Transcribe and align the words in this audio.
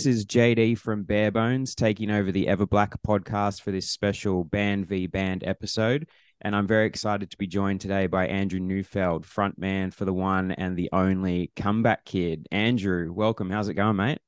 This 0.00 0.16
is 0.16 0.24
JD 0.24 0.78
from 0.78 1.04
Barebones 1.04 1.74
taking 1.74 2.10
over 2.10 2.32
the 2.32 2.46
Everblack 2.46 2.94
podcast 3.06 3.60
for 3.60 3.70
this 3.70 3.90
special 3.90 4.44
Band 4.44 4.86
v 4.86 5.06
Band 5.06 5.44
episode. 5.44 6.08
And 6.40 6.56
I'm 6.56 6.66
very 6.66 6.86
excited 6.86 7.30
to 7.30 7.36
be 7.36 7.46
joined 7.46 7.82
today 7.82 8.06
by 8.06 8.26
Andrew 8.26 8.60
Neufeld, 8.60 9.26
frontman 9.26 9.92
for 9.92 10.06
the 10.06 10.14
one 10.14 10.52
and 10.52 10.74
the 10.74 10.88
only 10.94 11.52
Comeback 11.54 12.06
Kid. 12.06 12.48
Andrew, 12.50 13.12
welcome. 13.12 13.50
How's 13.50 13.68
it 13.68 13.74
going, 13.74 13.96
mate? 13.96 14.20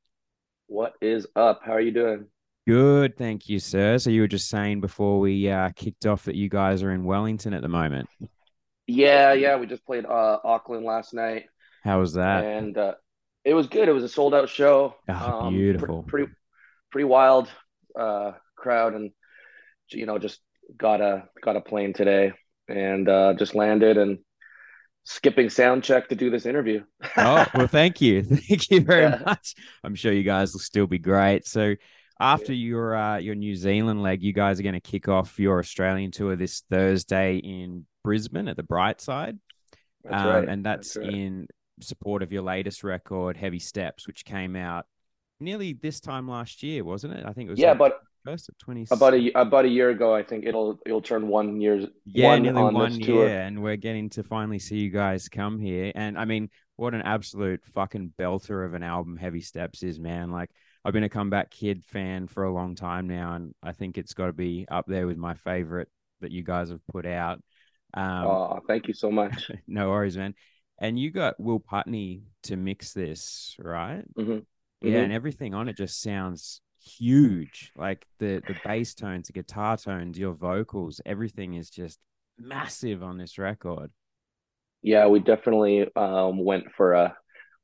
What 0.67 0.93
is 1.01 1.27
up? 1.37 1.63
How 1.65 1.73
are 1.73 1.81
you 1.81 1.93
doing? 1.93 2.27
Good, 2.67 3.17
thank 3.17 3.49
you, 3.49 3.59
sir. 3.59 3.97
So 3.97 4.11
you 4.11 4.21
were 4.21 4.29
just 4.29 4.51
saying 4.51 4.83
before 4.83 5.21
we 5.21 5.49
uh, 5.49 5.71
kicked 5.75 6.05
off 6.05 6.27
that 6.27 6.35
you 6.35 6.51
guys 6.51 6.83
are 6.83 6.93
in 6.93 7.05
Wellington 7.05 7.55
at 7.55 7.63
the 7.63 7.69
moment. 7.69 8.11
Yeah, 8.87 9.33
yeah. 9.33 9.57
We 9.57 9.65
just 9.65 9.87
played 9.87 10.05
uh, 10.05 10.39
Auckland 10.45 10.85
last 10.85 11.15
night. 11.15 11.47
How 11.83 11.99
was 11.99 12.13
that? 12.13 12.45
And 12.45 12.77
uh, 12.77 12.95
it 13.45 13.55
was 13.55 13.67
good. 13.67 13.89
It 13.89 13.93
was 13.93 14.05
a 14.05 14.09
sold 14.09 14.35
out 14.35 14.49
show. 14.49 14.95
Oh, 15.09 15.41
um, 15.41 15.55
beautiful. 15.55 16.03
Pr- 16.03 16.09
pretty, 16.09 16.33
pretty 16.91 17.05
wild 17.05 17.49
uh, 17.99 18.33
crowd, 18.57 18.95
and 18.95 19.11
you 19.91 20.07
know, 20.07 20.19
just 20.19 20.41
got 20.77 21.01
a 21.01 21.25
got 21.43 21.57
a 21.57 21.61
plane 21.61 21.93
today, 21.93 22.33
and 22.69 23.09
uh, 23.09 23.35
just 23.35 23.55
landed 23.55 23.99
and 23.99 24.19
skipping 25.05 25.51
sound 25.51 25.83
check 25.83 26.09
to 26.09 26.15
do 26.15 26.31
this 26.31 26.47
interview. 26.47 26.85
oh 27.17 27.47
well, 27.55 27.67
thank 27.67 28.01
you, 28.01 28.23
thank 28.49 28.71
you 28.71 28.81
very 28.81 29.03
yeah. 29.03 29.23
much. 29.25 29.55
I'm 29.83 29.95
sure 29.95 30.13
you 30.13 30.23
guys 30.23 30.53
will 30.53 30.61
still 30.61 30.87
be 30.87 30.99
great. 30.99 31.47
So. 31.47 31.75
After 32.21 32.53
your 32.53 32.95
uh, 32.95 33.19
your 33.19 33.35
New 33.35 33.57
Zealand 33.57 34.01
leg, 34.01 34.23
you 34.23 34.33
guys 34.33 34.61
are 34.61 34.63
going 34.63 34.75
to 34.75 34.81
kick 34.81 35.09
off 35.09 35.41
your 35.41 35.59
Australian 35.59 36.13
tour 36.13 36.37
this 36.37 36.63
Thursday 36.71 37.39
in 37.39 37.85
Brisbane 38.05 38.47
at 38.47 38.57
the 38.57 38.63
Brightside, 38.63 39.41
that's 40.05 40.23
um, 40.23 40.29
right. 40.29 40.49
and 40.49 40.65
that's, 40.65 40.95
that's 40.95 41.05
right. 41.05 41.15
in 41.15 41.49
support 41.83 42.23
of 42.23 42.33
your 42.33 42.43
latest 42.43 42.85
record, 42.85 43.37
Heavy 43.37 43.59
Steps, 43.59 44.07
which 44.07 44.25
came 44.25 44.57
out 44.57 44.87
nearly 45.41 45.73
this 45.73 46.01
time 46.01 46.29
last 46.29 46.63
year, 46.63 46.85
wasn't 46.85 47.15
it? 47.15 47.25
I 47.27 47.33
think 47.33 47.49
it 47.49 47.51
was 47.51 47.59
yeah, 47.59 47.71
like 47.71 47.79
but 47.79 48.01
first 48.25 48.49
of 48.49 48.57
twenty 48.59 48.87
about 48.91 49.15
a 49.15 49.33
about 49.33 49.65
a 49.65 49.69
year 49.69 49.91
ago. 49.91 50.15
I 50.15 50.23
think 50.23 50.45
it'll 50.45 50.79
it'll 50.87 51.03
turn 51.03 51.29
one 51.29 51.61
years 51.61 51.87
yeah, 52.07 52.29
one 52.29 52.43
nearly 52.43 52.63
on 52.63 52.75
one 52.75 52.95
year, 52.95 53.07
tour. 53.07 53.29
and 53.29 53.63
we're 53.63 53.77
getting 53.77 54.09
to 54.11 54.23
finally 54.23 54.59
see 54.59 54.79
you 54.79 54.91
guys 54.91 55.29
come 55.29 55.59
here. 55.59 55.93
And 55.95 56.19
I 56.19 56.25
mean, 56.25 56.49
what 56.77 56.95
an 56.95 57.03
absolute 57.03 57.63
fucking 57.75 58.15
belter 58.19 58.65
of 58.65 58.75
an 58.75 58.83
album 58.83 59.17
Heavy 59.17 59.41
Steps 59.41 59.83
is, 59.83 59.99
man! 59.99 60.31
Like. 60.31 60.51
I've 60.85 60.93
been 60.93 61.05
a 61.05 61.09
comeback 61.09 61.53
kid 61.53 61.85
fan 61.85 62.27
for 62.27 62.43
a 62.43 62.53
long 62.53 62.75
time 62.75 63.07
now, 63.07 63.35
and 63.35 63.55
I 63.63 63.71
think 63.71 63.97
it's 63.97 64.15
got 64.15 64.27
to 64.27 64.33
be 64.33 64.67
up 64.69 64.85
there 64.89 65.07
with 65.07 65.17
my 65.17 65.35
favorite 65.35 65.89
that 66.23 66.33
you 66.33 66.43
guys 66.43 66.71
have 66.71 66.85
put 66.89 67.07
out. 67.07 67.41
Um, 67.95 68.27
oh, 68.27 68.61
thank 68.67 68.89
you 68.89 68.95
so 68.95 69.11
much. 69.11 69.51
no 69.67 69.91
worries, 69.91 70.17
man. 70.17 70.35
And 70.79 70.99
you 70.99 71.11
got 71.11 71.39
Will 71.39 71.61
Putney 71.61 72.23
to 72.45 72.57
mix 72.57 72.93
this, 72.93 73.57
right? 73.59 74.05
Mm-hmm. 74.17 74.39
Yeah, 74.81 75.01
Mhm. 75.01 75.05
and 75.05 75.13
everything 75.13 75.55
on 75.55 75.69
it 75.69 75.77
just 75.77 76.01
sounds 76.01 76.61
huge. 76.81 77.71
Like 77.77 78.07
the 78.19 78.43
the 78.47 78.55
bass 78.65 78.95
tones, 78.95 79.29
the 79.29 79.33
guitar 79.33 79.77
tones, 79.77 80.19
your 80.19 80.35
vocals, 80.35 81.01
everything 81.07 81.55
is 81.55 81.71
just 81.71 82.01
massive 82.39 83.03
on 83.03 83.17
this 83.19 83.39
record. 83.39 83.93
Yeah, 84.83 85.07
we 85.07 85.21
definitely 85.21 85.89
um, 85.95 86.45
went 86.45 86.73
for 86.77 86.95
a 86.95 87.17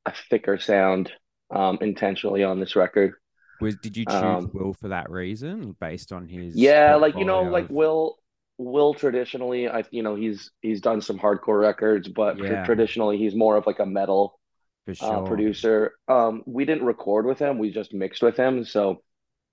a 0.07 0.13
thicker 0.31 0.59
sound 0.59 1.13
um, 1.51 1.79
intentionally 1.81 2.45
on 2.45 2.61
this 2.61 2.77
record. 2.77 3.15
Was 3.61 3.75
did 3.77 3.97
you 3.97 4.05
choose 4.05 4.15
Um, 4.15 4.51
Will 4.53 4.73
for 4.73 4.89
that 4.89 5.11
reason, 5.11 5.75
based 5.81 6.13
on 6.13 6.29
his? 6.29 6.55
Yeah, 6.55 6.95
like 6.95 7.19
you 7.19 7.25
know, 7.25 7.43
like 7.43 7.69
Will 7.71 8.19
Will 8.59 8.93
traditionally, 8.93 9.69
I 9.69 9.85
you 9.91 10.03
know 10.03 10.17
he's 10.17 10.51
he's 10.61 10.81
done 10.81 11.01
some 11.01 11.19
hardcore 11.19 11.61
records, 11.61 12.09
but 12.09 12.39
Yeah. 12.39 12.65
traditionally 12.65 13.17
he's 13.17 13.35
more 13.35 13.57
of 13.57 13.67
like 13.67 13.79
a 13.79 13.87
metal 13.87 14.39
for 14.85 14.95
uh, 15.01 15.23
producer. 15.23 15.93
Um, 16.09 16.43
we 16.47 16.65
didn't 16.65 16.85
record 16.85 17.25
with 17.25 17.39
him; 17.39 17.59
we 17.59 17.71
just 17.71 17.95
mixed 17.95 18.23
with 18.23 18.37
him. 18.37 18.65
So 18.65 19.03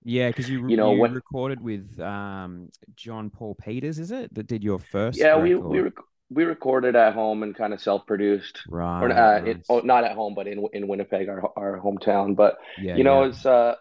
Yeah, 0.02 0.28
because 0.28 0.50
you 0.50 0.68
You 0.68 0.76
know, 0.76 0.92
you 0.92 1.00
when- 1.00 1.14
recorded 1.14 1.60
with 1.60 1.98
um 2.00 2.70
John 2.96 3.30
Paul 3.30 3.54
Peters, 3.54 3.98
is 4.00 4.10
it 4.10 4.34
that 4.34 4.46
did 4.48 4.64
your 4.64 4.80
first? 4.80 5.18
yeah, 5.18 5.36
we 5.40 5.54
record? 5.54 5.70
we 5.72 5.80
rec- 5.80 6.06
we 6.30 6.42
recorded 6.44 6.96
at 6.96 7.14
home 7.14 7.44
and 7.44 7.54
kind 7.54 7.72
of 7.72 7.80
self-produced, 7.80 8.62
right. 8.68 9.02
or 9.04 9.10
uh, 9.12 9.44
it, 9.44 9.64
oh, 9.68 9.78
not 9.80 10.02
at 10.02 10.16
home, 10.16 10.34
but 10.34 10.48
in 10.48 10.66
in 10.72 10.88
Winnipeg, 10.88 11.28
our 11.28 11.42
our 11.56 11.80
hometown. 11.80 12.34
But 12.34 12.56
yeah, 12.82 12.96
you 12.96 13.04
know, 13.04 13.22
yeah. 13.22 13.28
it's 13.28 13.46
uh, 13.46 13.74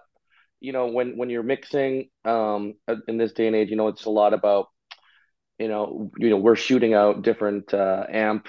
you 0.59 0.72
know, 0.72 0.85
when 0.88 1.18
when 1.18 1.30
you're 1.31 1.44
mixing, 1.56 2.09
um, 2.25 2.75
uh, 2.88 2.97
in 3.08 3.18
this 3.18 3.34
day 3.34 3.47
and 3.47 3.56
age, 3.56 3.72
you 3.72 3.75
know, 3.78 3.88
it's 3.88 4.06
a 4.06 4.12
lot 4.12 4.34
about, 4.34 4.68
you 5.59 5.67
know, 5.67 6.11
you 6.17 6.29
know, 6.29 6.38
we're 6.38 6.55
shooting 6.55 6.93
out 6.93 7.21
different 7.23 7.73
uh, 7.73 8.05
amp 8.09 8.47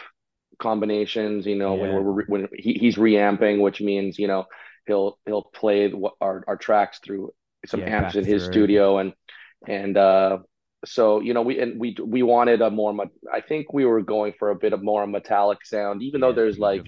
combinations. 0.59 1.47
You 1.47 1.57
know, 1.57 1.75
when 1.77 1.93
we're 1.93 2.25
when 2.27 2.49
he, 2.57 2.75
he's 2.75 2.99
reamping, 2.99 3.61
which 3.61 3.81
means 3.81 4.19
you 4.19 4.29
know 4.29 4.47
he'll 4.87 5.19
he'll 5.27 5.43
play 5.45 5.93
our 6.21 6.45
our 6.47 6.57
tracks 6.57 7.01
through 7.05 7.33
some 7.67 7.83
Yeah, 7.83 7.87
amps 7.87 8.17
in 8.17 8.27
his 8.27 8.45
through. 8.45 8.47
studio, 8.47 8.99
and 8.99 9.13
and 9.69 9.97
uh, 9.97 10.39
so 10.85 11.21
you 11.21 11.35
know 11.35 11.43
we 11.43 11.61
and 11.61 11.81
we 11.81 11.97
we 12.03 12.23
wanted 12.23 12.63
a 12.63 12.71
more. 12.71 12.95
I 13.33 13.41
think 13.41 13.73
we 13.73 13.85
were 13.85 14.03
going 14.03 14.35
for 14.39 14.51
a 14.51 14.57
bit 14.57 14.73
of 14.73 14.83
more 14.83 15.07
metallic 15.07 15.65
sound, 15.67 16.03
even 16.03 16.21
though 16.21 16.33
Yeah, 16.33 16.35
there's 16.35 16.59
like 16.59 16.87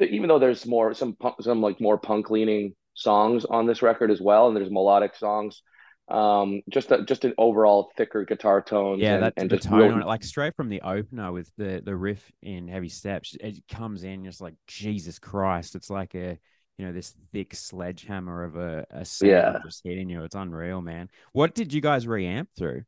even 0.00 0.28
though 0.28 0.38
there's 0.38 0.66
more 0.66 0.94
some 0.94 1.14
punk, 1.16 1.36
some 1.42 1.60
like 1.60 1.80
more 1.80 1.98
punk 1.98 2.30
leaning 2.30 2.74
songs 2.94 3.44
on 3.44 3.66
this 3.66 3.82
record 3.82 4.10
as 4.10 4.20
well, 4.20 4.48
and 4.48 4.56
there's 4.56 4.70
melodic 4.70 5.14
songs. 5.16 5.62
Um, 6.10 6.62
just 6.70 6.90
a, 6.90 7.04
just 7.04 7.24
an 7.26 7.34
overall 7.36 7.90
thicker 7.96 8.24
guitar 8.24 8.62
tones. 8.62 9.00
Yeah, 9.02 9.14
and, 9.14 9.22
that's 9.24 9.34
and 9.36 9.62
tone 9.62 9.78
real- 9.80 9.92
on 9.92 10.02
it. 10.02 10.06
Like 10.06 10.24
straight 10.24 10.56
from 10.56 10.68
the 10.70 10.80
opener 10.82 11.32
with 11.32 11.52
the 11.58 11.82
the 11.84 11.94
riff 11.94 12.30
in 12.42 12.66
Heavy 12.68 12.88
Steps, 12.88 13.36
it 13.40 13.58
comes 13.70 14.04
in 14.04 14.24
just 14.24 14.40
like 14.40 14.54
Jesus 14.66 15.18
Christ. 15.18 15.74
It's 15.74 15.90
like 15.90 16.14
a 16.14 16.38
you 16.78 16.86
know 16.86 16.92
this 16.92 17.14
thick 17.32 17.54
sledgehammer 17.54 18.44
of 18.44 18.56
a, 18.56 18.86
a 18.90 19.06
Yeah. 19.22 19.58
just 19.64 19.82
hitting 19.84 20.08
you. 20.08 20.22
It's 20.24 20.34
unreal, 20.34 20.80
man. 20.80 21.10
What 21.32 21.54
did 21.54 21.72
you 21.72 21.80
guys 21.80 22.06
reamp 22.06 22.46
through? 22.56 22.84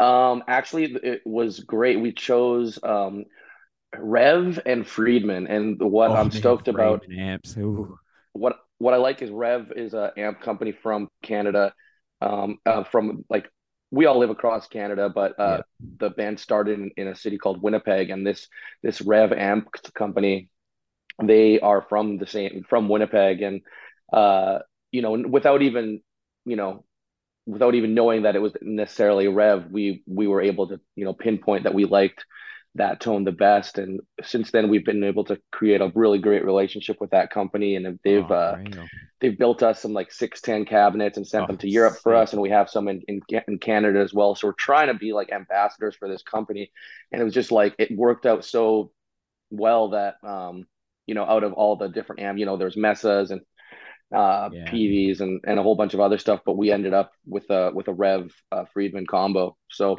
Um, 0.00 0.42
actually, 0.48 0.92
it 1.02 1.22
was 1.24 1.60
great. 1.60 2.00
We 2.00 2.12
chose 2.12 2.78
um, 2.82 3.24
Revv 3.96 4.60
and 4.66 4.86
Friedman, 4.86 5.46
and 5.46 5.80
what 5.80 6.10
Oh, 6.10 6.14
I'm 6.14 6.26
man, 6.26 6.32
stoked 6.32 6.68
about, 6.68 7.04
amps. 7.16 7.56
Ooh. 7.56 7.96
what 8.32 8.56
what 8.78 8.92
I 8.92 8.96
like 8.96 9.22
is 9.22 9.30
Revv 9.30 9.76
is 9.76 9.94
a 9.94 10.12
amp 10.16 10.40
company 10.40 10.72
from 10.72 11.08
Canada, 11.22 11.72
um, 12.24 12.58
uh, 12.64 12.84
from 12.84 13.24
like 13.28 13.50
we 13.90 14.06
all 14.06 14.18
live 14.18 14.30
across 14.30 14.66
Canada, 14.66 15.08
but 15.08 15.38
uh, 15.38 15.62
the 15.98 16.10
band 16.10 16.40
started 16.40 16.78
in, 16.78 16.90
in 16.96 17.08
a 17.08 17.14
city 17.14 17.38
called 17.38 17.62
Winnipeg, 17.62 18.10
and 18.10 18.26
this 18.26 18.48
this 18.82 19.00
Revv 19.00 19.36
amp 19.38 19.68
company, 19.94 20.48
they 21.22 21.60
are 21.60 21.82
from 21.88 22.18
the 22.18 22.26
same 22.26 22.64
from 22.68 22.88
Winnipeg, 22.88 23.42
and 23.42 23.60
uh, 24.12 24.60
you 24.90 25.02
know, 25.02 25.12
without 25.12 25.62
even 25.62 26.00
you 26.44 26.56
know 26.56 26.84
without 27.46 27.74
even 27.74 27.94
knowing 27.94 28.22
that 28.22 28.36
it 28.36 28.42
was 28.42 28.56
necessarily 28.62 29.26
Revv, 29.26 29.70
we 29.70 30.02
we 30.06 30.26
were 30.26 30.40
able 30.40 30.68
to 30.68 30.80
you 30.96 31.04
know 31.04 31.12
pinpoint 31.12 31.64
that 31.64 31.74
we 31.74 31.84
liked 31.84 32.24
that 32.76 33.00
tone 33.00 33.24
the 33.24 33.32
best, 33.32 33.78
and 33.78 34.00
since 34.22 34.50
then 34.50 34.68
we've 34.68 34.84
been 34.84 35.04
able 35.04 35.24
to 35.24 35.40
create 35.52 35.80
a 35.80 35.92
really 35.94 36.18
great 36.18 36.44
relationship 36.44 37.00
with 37.00 37.10
that 37.10 37.30
company, 37.30 37.76
and 37.76 37.98
they've 38.04 38.28
Oh, 38.28 38.30
uh, 38.30 38.56
they've 39.20 39.38
built 39.38 39.62
us 39.62 39.80
some 39.80 39.92
like 39.92 40.12
six 40.12 40.40
ten 40.40 40.64
cabinets 40.64 41.16
and 41.16 41.26
sent 41.26 41.46
Oh, 41.46 41.48
them 41.48 41.58
to 41.58 41.68
Europe 41.68 42.00
for 42.02 42.14
us, 42.14 42.32
and 42.32 42.42
we 42.42 42.50
have 42.50 42.70
some 42.70 42.88
in, 42.88 43.02
in 43.08 43.20
in 43.48 43.58
Canada 43.58 44.00
as 44.00 44.14
well. 44.14 44.34
So 44.34 44.48
we're 44.48 44.54
trying 44.54 44.88
to 44.88 44.94
be 44.94 45.12
like 45.12 45.32
ambassadors 45.32 45.96
for 45.96 46.08
this 46.08 46.22
company, 46.22 46.70
and 47.12 47.20
it 47.20 47.24
was 47.24 47.34
just 47.34 47.52
like 47.52 47.74
it 47.78 47.96
worked 47.96 48.26
out 48.26 48.44
so 48.44 48.92
well 49.50 49.90
that 49.90 50.16
um 50.24 50.66
you 51.06 51.14
know 51.14 51.24
out 51.24 51.44
of 51.44 51.52
all 51.52 51.76
the 51.76 51.88
different 51.88 52.22
amp, 52.22 52.38
you 52.38 52.46
know 52.46 52.56
there's 52.56 52.76
Mesas 52.76 53.30
and 53.30 53.42
uh 54.14 54.50
Yeah. 54.52 54.70
Peaveys 54.70 55.20
and 55.20 55.40
and 55.46 55.58
a 55.58 55.62
whole 55.62 55.76
bunch 55.76 55.94
of 55.94 56.00
other 56.00 56.18
stuff, 56.18 56.40
but 56.44 56.56
we 56.56 56.70
ended 56.70 56.94
up 56.94 57.12
with 57.26 57.48
a 57.50 57.70
with 57.74 57.88
a 57.88 57.92
Revv 57.92 58.30
uh, 58.52 58.64
Friedman 58.72 59.06
combo. 59.06 59.56
So 59.70 59.96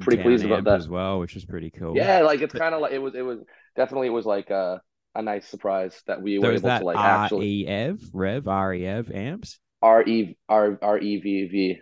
pretty 0.00 0.22
pleased 0.22 0.44
about 0.44 0.64
that. 0.64 0.76
as 0.80 0.88
well, 0.88 1.18
which 1.20 1.34
was 1.34 1.44
pretty 1.44 1.70
cool. 1.70 1.96
yeah, 1.96 2.20
like 2.20 2.40
it's 2.40 2.54
kind 2.54 2.74
of 2.74 2.80
like 2.80 2.92
it 2.92 2.98
was 2.98 3.14
it 3.14 3.22
was 3.22 3.40
definitely 3.76 4.08
it 4.08 4.10
was 4.10 4.26
like 4.26 4.50
a 4.50 4.80
a 5.14 5.22
nice 5.22 5.46
surprise 5.48 6.00
that 6.06 6.22
we 6.22 6.36
So 6.40 6.46
were 6.46 6.54
able 6.54 6.68
to 6.68 6.84
like 6.84 6.96
actually 6.96 7.66
REV, 7.66 8.00
Rev, 8.12 8.46
REV 8.46 9.10
amps? 9.10 9.58
R 9.82 10.02
E 10.02 10.36
R 10.48 10.78
R 10.80 10.98
E 10.98 11.20
V 11.20 11.48
V. 11.48 11.78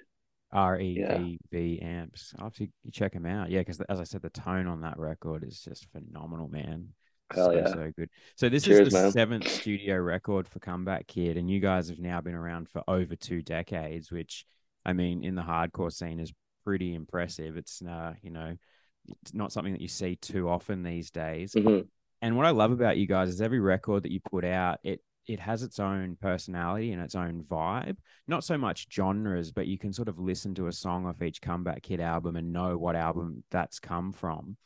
R 0.52 0.80
E 0.80 0.94
V 1.08 1.38
V 1.52 1.80
amps. 1.82 2.34
I'll 2.38 2.52
check 2.92 3.12
them 3.12 3.26
out. 3.26 3.50
Yeah, 3.50 3.60
because 3.60 3.80
as 3.82 4.00
I 4.00 4.04
said, 4.04 4.22
the 4.22 4.30
tone 4.30 4.66
on 4.66 4.80
that 4.82 4.98
record 4.98 5.44
is 5.44 5.60
just 5.60 5.86
phenomenal, 5.92 6.48
man. 6.48 6.88
Hell 7.34 7.46
so, 7.46 7.56
yeah. 7.56 7.66
so 7.68 7.92
good. 7.96 8.08
So 8.36 8.48
this 8.48 8.64
Cheers, 8.64 8.88
is 8.88 8.92
the 8.92 9.02
man. 9.02 9.12
seventh 9.12 9.48
studio 9.48 9.96
record 9.98 10.48
for 10.48 10.58
Comeback 10.60 11.06
Kid, 11.06 11.36
and 11.36 11.50
you 11.50 11.60
guys 11.60 11.88
have 11.88 11.98
now 11.98 12.20
been 12.20 12.34
around 12.34 12.68
for 12.68 12.82
over 12.86 13.16
two 13.16 13.42
decades, 13.42 14.12
which 14.12 14.46
I 14.84 14.92
mean, 14.92 15.24
in 15.24 15.34
the 15.34 15.42
hardcore 15.42 15.92
scene 15.92 16.20
is 16.20 16.32
pretty 16.64 16.94
impressive. 16.94 17.56
It's 17.56 17.82
uh, 17.82 18.14
you 18.22 18.30
know, 18.30 18.56
it's 19.22 19.34
not 19.34 19.52
something 19.52 19.72
that 19.72 19.82
you 19.82 19.88
see 19.88 20.16
too 20.16 20.48
often 20.48 20.82
these 20.82 21.10
days. 21.10 21.52
Mhm. 21.54 21.86
And 22.22 22.36
what 22.36 22.46
I 22.46 22.50
love 22.50 22.70
about 22.72 22.96
you 22.96 23.06
guys 23.06 23.28
is 23.28 23.40
every 23.40 23.60
record 23.60 24.04
that 24.04 24.12
you 24.12 24.20
put 24.20 24.44
out, 24.44 24.78
it 24.84 25.00
it 25.26 25.40
has 25.40 25.64
its 25.64 25.80
own 25.80 26.16
personality 26.20 26.92
and 26.92 27.02
its 27.02 27.16
own 27.16 27.42
vibe. 27.42 27.96
Not 28.28 28.44
so 28.44 28.56
much 28.56 28.86
genres, 28.92 29.50
but 29.50 29.66
you 29.66 29.76
can 29.76 29.92
sort 29.92 30.06
of 30.08 30.20
listen 30.20 30.54
to 30.54 30.68
a 30.68 30.72
song 30.72 31.04
off 31.06 31.20
each 31.20 31.42
Comeback 31.42 31.82
Kid 31.82 32.00
album 32.00 32.36
and 32.36 32.52
know 32.52 32.78
what 32.78 32.94
album 32.94 33.42
that's 33.50 33.80
come 33.80 34.12
from. 34.12 34.56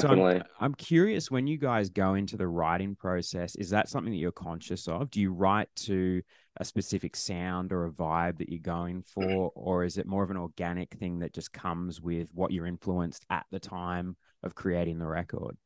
So 0.00 0.08
I'm- 0.08 0.18
I'm, 0.58 0.74
curious 0.74 1.30
when 1.30 1.46
you 1.46 1.58
guys 1.58 1.90
go 1.90 2.14
into 2.14 2.36
the 2.36 2.48
writing 2.48 2.96
process, 2.96 3.54
is 3.56 3.70
that 3.70 3.88
something 3.88 4.12
that 4.12 4.18
you're 4.18 4.32
conscious 4.32 4.88
of? 4.88 5.10
Do 5.10 5.20
you 5.20 5.32
write 5.32 5.68
to 5.76 6.22
a 6.56 6.64
specific 6.64 7.14
sound 7.14 7.72
or 7.72 7.84
a 7.86 7.90
vibe 7.90 8.38
that 8.38 8.48
you're 8.48 8.58
going 8.60 9.02
for, 9.02 9.52
or 9.54 9.84
is 9.84 9.98
it 9.98 10.06
more 10.06 10.24
of 10.24 10.30
an 10.30 10.36
organic 10.38 10.94
thing 10.94 11.20
that 11.20 11.32
just 11.34 11.52
comes 11.52 12.00
with 12.00 12.28
what 12.34 12.50
you're 12.50 12.66
influenced 12.66 13.24
at 13.30 13.46
the 13.50 13.60
time 13.60 14.16
of 14.42 14.54
creating 14.54 14.98
the 14.98 15.06
record? 15.06 15.56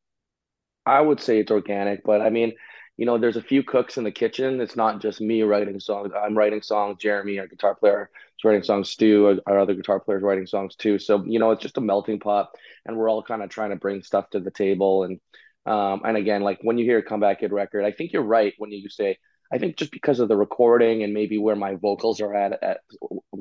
I 0.87 1.01
would 1.01 1.21
say 1.21 1.39
it's 1.39 1.51
organic, 1.51 2.03
but 2.05 2.21
I 2.21 2.31
mean, 2.31 2.53
you 3.01 3.07
know, 3.07 3.17
there's 3.17 3.39
a 3.39 3.43
few 3.43 3.63
cooks 3.63 3.97
in 3.97 4.05
the 4.05 4.11
kitchen. 4.11 4.61
It's 4.61 4.77
not 4.77 5.01
just 5.01 5.23
me 5.23 5.41
writing 5.41 5.81
songs. 5.81 6.13
I'm 6.15 6.37
writing 6.37 6.61
songs. 6.61 6.99
Jeremy, 7.01 7.39
our 7.39 7.47
guitar 7.47 7.75
player, 7.75 8.11
is 8.13 8.45
writing 8.45 8.63
songs. 8.63 8.91
Stu, 8.91 9.41
our 9.47 9.59
other 9.59 9.73
guitar 9.73 9.99
player, 10.01 10.19
is 10.19 10.23
writing 10.23 10.47
songs 10.47 10.77
too. 10.77 10.99
So 10.99 11.25
you 11.25 11.39
know, 11.39 11.51
it's 11.53 11.63
just 11.63 11.79
a 11.79 11.81
melting 11.81 12.21
pot, 12.21 12.51
and 12.85 12.99
we're 12.99 13.09
all 13.09 13.23
kind 13.23 13.43
of 13.43 13.49
trying 13.49 13.71
to 13.71 13.77
bring 13.77 14.03
stuff 14.03 14.29
to 14.31 14.41
the 14.41 14.51
table. 14.51 15.05
And 15.05 15.19
um, 15.65 16.03
and 16.05 16.19
again, 16.19 16.43
like 16.43 16.59
when 16.61 16.77
you 16.77 16.85
hear 16.85 16.99
a 16.99 17.03
comeback 17.03 17.41
kid 17.41 17.53
record, 17.53 17.87
I 17.87 17.93
think 17.93 18.13
you're 18.13 18.23
right 18.23 18.53
when 18.59 18.71
you 18.71 18.91
say. 18.91 19.17
I 19.51 19.57
think 19.57 19.79
just 19.79 19.93
because 19.93 20.21
of 20.21 20.29
the 20.29 20.37
recording 20.37 21.03
and 21.03 21.15
maybe 21.15 21.39
where 21.39 21.57
my 21.57 21.77
vocals 21.77 22.21
are 22.21 22.35
at 22.35 22.63
at 22.63 22.81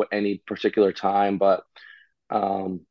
any 0.09 0.37
particular 0.37 0.93
time, 0.93 1.37
but 1.37 1.63
um, 2.29 2.85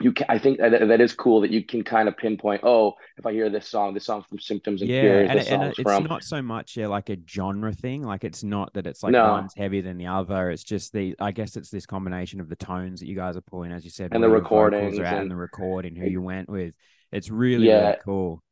you 0.00 0.12
can 0.12 0.26
I 0.28 0.38
think 0.38 0.58
that, 0.58 0.88
that 0.88 1.00
is 1.00 1.12
cool 1.12 1.40
that 1.42 1.52
you 1.52 1.64
can 1.64 1.84
kind 1.84 2.08
of 2.08 2.16
pinpoint. 2.16 2.62
Oh, 2.64 2.94
if 3.16 3.26
I 3.26 3.32
hear 3.32 3.48
this 3.48 3.68
song, 3.68 3.94
this 3.94 4.04
song 4.04 4.24
from 4.28 4.40
Symptoms 4.40 4.80
and 4.80 4.90
yeah, 4.90 5.00
Cures. 5.00 5.30
and, 5.30 5.40
and 5.40 5.62
it's 5.64 5.80
from 5.80 6.04
not 6.04 6.24
so 6.24 6.42
much 6.42 6.76
yeah, 6.76 6.88
like 6.88 7.10
a 7.10 7.16
genre 7.28 7.72
thing. 7.72 8.02
Like 8.02 8.24
it's 8.24 8.42
not 8.42 8.74
that 8.74 8.88
it's 8.88 9.04
like 9.04 9.12
no, 9.12 9.30
one's 9.30 9.54
heavier 9.54 9.82
than 9.82 9.96
the 9.96 10.08
other. 10.08 10.50
It's 10.50 10.64
just 10.64 10.92
the 10.92 11.14
I 11.20 11.30
guess 11.30 11.56
it's 11.56 11.70
this 11.70 11.86
combination 11.86 12.40
of 12.40 12.48
the 12.48 12.56
tones 12.56 13.00
that 13.00 13.06
you 13.06 13.14
guys 13.14 13.36
are 13.36 13.42
pulling, 13.42 13.70
as 13.70 13.84
you 13.84 13.90
said, 13.90 14.12
and 14.12 14.22
the 14.22 14.28
recordings 14.28 14.98
are 14.98 15.04
at 15.04 15.12
and 15.14 15.22
and 15.22 15.30
the 15.30 15.36
recording, 15.36 15.94
who 15.94 16.06
you 16.06 16.20
went 16.20 16.48
with. 16.48 16.74
It's 17.12 17.30
really 17.30 17.68
really 17.68 17.96
cool. 18.04 18.42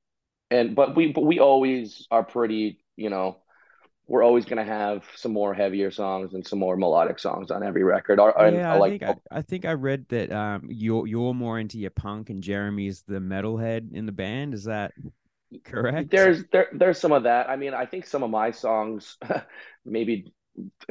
and 0.52 0.76
but 0.76 0.94
we 0.94 1.12
but 1.12 1.24
we 1.24 1.40
always 1.40 2.06
are 2.10 2.22
pretty. 2.22 2.78
You 2.94 3.08
know, 3.08 3.38
we're 4.12 4.22
always 4.22 4.44
gonna 4.44 4.62
have 4.62 5.04
some 5.16 5.32
more 5.32 5.54
heavier 5.54 5.90
songs 5.90 6.34
and 6.34 6.46
some 6.46 6.58
more 6.58 6.76
melodic 6.76 7.18
songs 7.18 7.50
on 7.50 7.62
every 7.62 7.82
record. 7.82 8.20
Or 8.20 8.38
and 8.38 8.58
Yeah, 8.58 8.74
I 8.74 8.78
like 8.78 9.00
think 9.00 9.02
I, 9.32 9.38
I 9.38 9.40
think 9.40 9.64
I 9.64 9.72
read 9.72 10.06
that 10.10 10.30
um 10.30 10.68
you're 10.68 11.06
you're 11.06 11.32
more 11.32 11.58
into 11.58 11.78
your 11.78 11.92
punk 11.92 12.28
and 12.28 12.42
Jeremy's 12.42 13.02
the 13.08 13.20
metalhead 13.20 13.94
in 13.94 14.04
the 14.04 14.12
band. 14.12 14.52
Is 14.52 14.64
that 14.64 14.92
correct? 15.64 16.10
there's 16.10 16.44
there 16.52 16.68
there's 16.74 16.98
some 16.98 17.12
of 17.12 17.22
that. 17.22 17.48
I 17.48 17.56
mean, 17.56 17.72
I 17.72 17.86
think 17.86 18.04
some 18.04 18.22
of 18.22 18.28
my 18.28 18.50
songs 18.50 19.16
maybe 19.86 20.34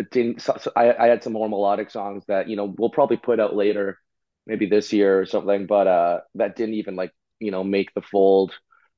didn't. 0.09 0.49
I 0.75 0.91
I 0.91 1.05
had 1.05 1.23
some 1.23 1.33
more 1.33 1.47
melodic 1.47 1.91
songs 1.91 2.23
that 2.27 2.49
you 2.49 2.55
know 2.55 2.73
we'll 2.75 2.89
probably 2.89 3.17
put 3.17 3.39
out 3.39 3.55
later, 3.55 3.99
maybe 4.47 4.65
this 4.65 4.91
year 4.93 5.19
or 5.19 5.27
something. 5.27 5.67
But 5.67 5.85
uh, 5.85 6.19
that 6.33 6.55
didn't 6.55 6.73
even 6.73 6.95
like 6.95 7.11
you 7.39 7.51
know 7.51 7.63
make 7.63 7.93
the 7.93 8.01
fold. 8.01 8.51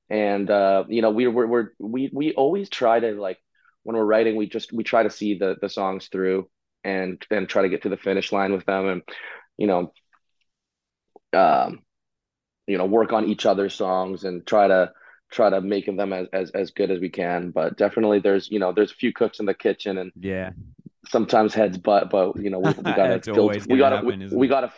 And 0.09 0.49
uh, 0.49 0.85
you 0.87 1.01
know 1.01 1.09
we 1.11 1.27
we're, 1.27 1.45
we're 1.45 1.67
we 1.77 2.09
we 2.13 2.33
always 2.33 2.69
try 2.69 3.01
to 3.01 3.19
like 3.19 3.39
when 3.83 3.95
we're 3.95 4.05
writing 4.05 4.35
we 4.35 4.47
just 4.47 4.73
we 4.73 4.83
try 4.83 5.03
to 5.03 5.09
see 5.09 5.37
the 5.37 5.55
the 5.61 5.69
songs 5.69 6.07
through 6.11 6.49
and 6.83 7.25
and 7.31 7.47
try 7.47 7.61
to 7.61 7.69
get 7.69 7.83
to 7.83 7.89
the 7.89 7.97
finish 7.97 8.31
line 8.31 8.53
with 8.53 8.65
them 8.65 8.87
and 8.87 9.01
you 9.57 9.67
know 9.67 9.91
um 11.33 11.81
you 12.67 12.77
know 12.77 12.85
work 12.85 13.13
on 13.13 13.27
each 13.27 13.45
other's 13.45 13.73
songs 13.73 14.23
and 14.23 14.45
try 14.47 14.67
to 14.67 14.91
try 15.31 15.49
to 15.49 15.61
make 15.61 15.85
them 15.85 16.13
as, 16.13 16.27
as 16.33 16.51
as 16.51 16.71
good 16.71 16.91
as 16.91 16.99
we 16.99 17.09
can 17.09 17.51
but 17.51 17.77
definitely 17.77 18.19
there's 18.19 18.49
you 18.51 18.59
know 18.59 18.71
there's 18.73 18.91
a 18.91 18.95
few 18.95 19.13
cooks 19.13 19.39
in 19.39 19.45
the 19.45 19.53
kitchen 19.53 19.97
and 19.97 20.11
Yeah. 20.19 20.51
sometimes 21.07 21.53
heads 21.53 21.77
but 21.77 22.09
but 22.09 22.39
you 22.41 22.49
know 22.49 22.59
we, 22.59 22.73
we 22.83 22.93
gotta 22.93 23.19
filter 23.19 23.59
we 23.69 23.77
gotta 23.77 23.97
we, 23.97 24.13
happen, 24.13 24.21
isn't 24.21 24.39
we 24.39 24.47
gotta 24.47 24.71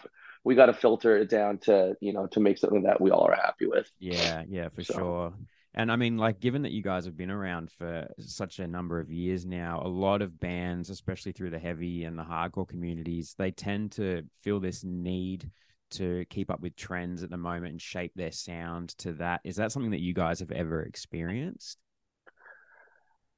we 0.44 0.56
gotta 0.56 0.74
filter 0.74 1.18
it 1.18 1.30
down 1.30 1.58
to 1.60 1.96
you 2.02 2.14
know 2.14 2.28
to 2.28 2.40
make 2.40 2.58
something 2.58 2.84
that 2.84 3.02
we 3.02 3.12
all 3.12 3.26
are 3.26 3.36
happy 3.36 3.66
with 3.66 3.90
Yeah, 4.00 4.44
yeah, 4.48 4.70
for 4.70 4.84
so 4.84 4.94
sure. 4.94 5.34
And 5.76 5.92
I 5.92 5.98
mean, 5.98 6.18
like, 6.18 6.40
given 6.40 6.62
that 6.64 6.72
you 6.72 6.82
guys 6.82 7.06
have 7.06 7.18
been 7.18 7.30
around 7.30 7.70
for 7.70 8.08
such 8.20 8.60
a 8.60 8.68
number 8.68 9.00
of 9.00 9.12
years 9.12 9.46
now, 9.46 9.82
a 9.84 9.88
lot 9.88 10.22
of 10.22 10.40
bands, 10.40 10.90
especially 10.90 11.34
through 11.34 11.50
the 11.50 11.60
heavy 11.60 12.06
and 12.06 12.18
the 12.18 12.24
hardcore 12.24 12.68
communities, 12.68 13.36
they 13.38 13.52
tend 13.52 13.92
to 13.94 14.24
feel 14.42 14.60
this 14.60 14.84
need 14.84 15.52
to 15.92 16.26
keep 16.30 16.50
up 16.50 16.62
with 16.62 16.76
trends 16.76 17.24
at 17.24 17.30
the 17.30 17.38
moment 17.38 17.74
and 17.74 17.82
shape 17.82 18.14
their 18.16 18.32
sound 18.32 18.98
to 19.00 19.14
that. 19.14 19.42
Is 19.44 19.58
that 19.58 19.72
something 19.72 19.92
that 19.92 20.02
you 20.02 20.14
guys 20.14 20.40
have 20.40 20.52
ever 20.52 20.82
experienced? 20.82 21.78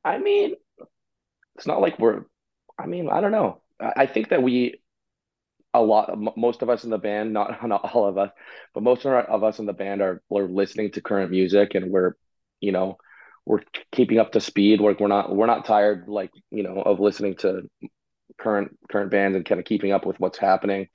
I 0.07 0.17
mean 0.19 0.55
it's 1.55 1.67
not 1.67 1.81
like 1.81 1.99
we're 1.99 2.23
I 2.79 2.85
mean 2.85 3.09
I 3.09 3.19
don't 3.19 3.31
know 3.31 3.61
I, 3.79 4.05
think 4.05 4.29
that 4.29 4.41
we 4.41 4.79
a 5.73 5.81
lot 5.81 6.17
most 6.37 6.61
of 6.61 6.69
us 6.69 6.85
in 6.85 6.89
the 6.89 6.97
band 6.97 7.33
not 7.33 7.67
not 7.67 7.93
all 7.93 8.07
of 8.07 8.17
us 8.17 8.31
but 8.73 8.83
most 8.83 9.05
of, 9.05 9.11
our, 9.11 9.23
of 9.23 9.43
us 9.43 9.59
in 9.59 9.65
the 9.65 9.73
band 9.73 10.01
are 10.01 10.21
we're 10.29 10.45
listening 10.45 10.91
to 10.91 11.01
current 11.01 11.29
music 11.29 11.75
and 11.75 11.91
we're 11.91 12.13
you 12.59 12.71
know 12.71 12.97
we're 13.45 13.61
keeping 13.93 14.19
up 14.19 14.33
to 14.33 14.41
speed. 14.41 14.81
We're, 14.81 14.95
we're 14.99 15.07
not 15.07 15.33
we're 15.33 15.45
not 15.45 15.65
tired 15.65 16.05
like 16.07 16.31
you 16.51 16.63
know 16.63 16.81
of 16.81 16.99
listening 16.99 17.35
to 17.37 17.69
current 18.37 18.77
current 18.91 19.09
bands 19.09 19.35
and 19.35 19.45
kind 19.45 19.59
of 19.59 19.65
keeping 19.65 19.91
up 19.91 20.05
with 20.05 20.19
what's 20.19 20.37
happening. 20.37 20.87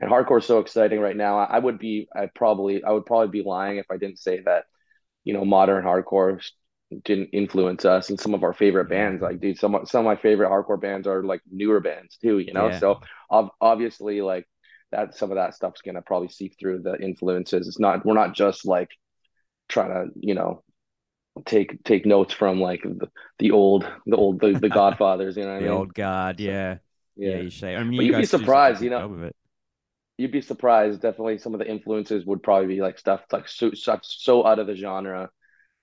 And 0.00 0.10
hardcore 0.10 0.40
is 0.40 0.46
so 0.46 0.58
exciting 0.58 1.00
right 1.00 1.16
now. 1.16 1.38
I, 1.38 1.56
I 1.56 1.58
would 1.58 1.78
be 1.78 2.08
I 2.14 2.26
probably 2.34 2.82
I 2.82 2.90
would 2.90 3.06
probably 3.06 3.28
be 3.28 3.46
lying 3.46 3.78
if 3.78 3.86
I 3.90 3.96
didn't 3.96 4.18
say 4.18 4.40
that 4.40 4.64
you 5.24 5.32
know 5.32 5.44
modern 5.44 5.84
hardcore 5.84 6.42
didn't 7.04 7.28
influence 7.28 7.84
us 7.84 8.10
and 8.10 8.18
some 8.18 8.34
of 8.34 8.42
our 8.42 8.52
favorite 8.52 8.88
bands. 8.88 9.22
Like 9.22 9.40
dude 9.40 9.58
some 9.58 9.78
some 9.84 10.00
of 10.00 10.06
my 10.06 10.20
favorite 10.20 10.50
hardcore 10.50 10.80
bands 10.80 11.06
are 11.06 11.22
like 11.22 11.42
newer 11.50 11.80
bands 11.80 12.16
too 12.16 12.38
you 12.38 12.52
know? 12.52 12.68
Yeah, 12.68 12.78
so 12.80 13.00
ob- 13.30 13.52
obviously 13.60 14.20
like 14.20 14.48
that 14.90 15.14
some 15.14 15.30
of 15.30 15.36
that 15.36 15.54
stuff's 15.54 15.82
gonna 15.82 16.02
probably 16.02 16.28
seep 16.28 16.58
through 16.58 16.82
the 16.82 17.00
influences. 17.00 17.68
It's 17.68 17.78
not 17.78 18.04
we're 18.04 18.14
not 18.14 18.34
just 18.34 18.66
like 18.66 18.88
trying 19.68 19.90
to 19.90 20.12
you 20.16 20.34
know 20.34 20.64
take 21.46 21.82
take 21.84 22.06
notes 22.06 22.34
from 22.34 22.60
like 22.60 22.82
the, 22.82 23.08
the 23.38 23.50
old 23.52 23.86
the 24.06 24.16
old 24.16 24.40
the, 24.40 24.58
the 24.60 24.68
godfathers 24.70 25.36
you 25.36 25.44
know 25.44 25.56
the 25.58 25.68
i 25.68 25.68
mean 25.68 25.84
old 25.84 25.94
God, 25.94 26.40
so 26.44 26.54
Yeah, 26.54 26.78
yeah, 27.16 27.36
yeah 27.36 27.38
you 27.38 27.50
say. 27.50 27.76
I 27.76 27.84
mean, 27.84 28.02
you 28.02 28.06
you'd 28.06 28.16
be 28.16 28.26
surprised 28.26 28.82
you 28.82 28.90
know 28.90 29.04
you'd 30.18 30.32
be 30.32 30.42
surprised 30.42 31.00
definitely 31.00 31.38
some 31.38 31.54
of 31.54 31.60
the 31.60 31.68
influences 31.70 32.24
would 32.26 32.42
probably 32.42 32.66
be 32.74 32.80
like 32.82 32.98
stuff 32.98 33.22
like 33.32 33.48
so 33.48 33.72
such 33.72 34.22
so 34.22 34.46
out 34.46 34.58
of 34.58 34.66
the 34.66 34.76
genre 34.76 35.30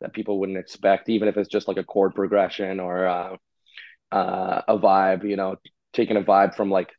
that 0.02 0.14
people 0.14 0.40
wouldn't 0.40 0.58
expect 0.58 1.10
even 1.10 1.28
if 1.28 1.38
it's 1.38 1.50
just 1.50 1.68
like 1.68 1.78
a 1.78 1.84
chord 1.84 2.14
progression 2.16 2.80
or 2.80 3.08
uh, 3.08 3.36
uh, 4.12 4.62
a 4.68 4.80
vibe, 4.80 5.30
you 5.30 5.36
know, 5.38 5.58
taking 5.94 6.18
a 6.18 6.22
vibe 6.22 6.56
from 6.56 6.72
like 6.72 6.90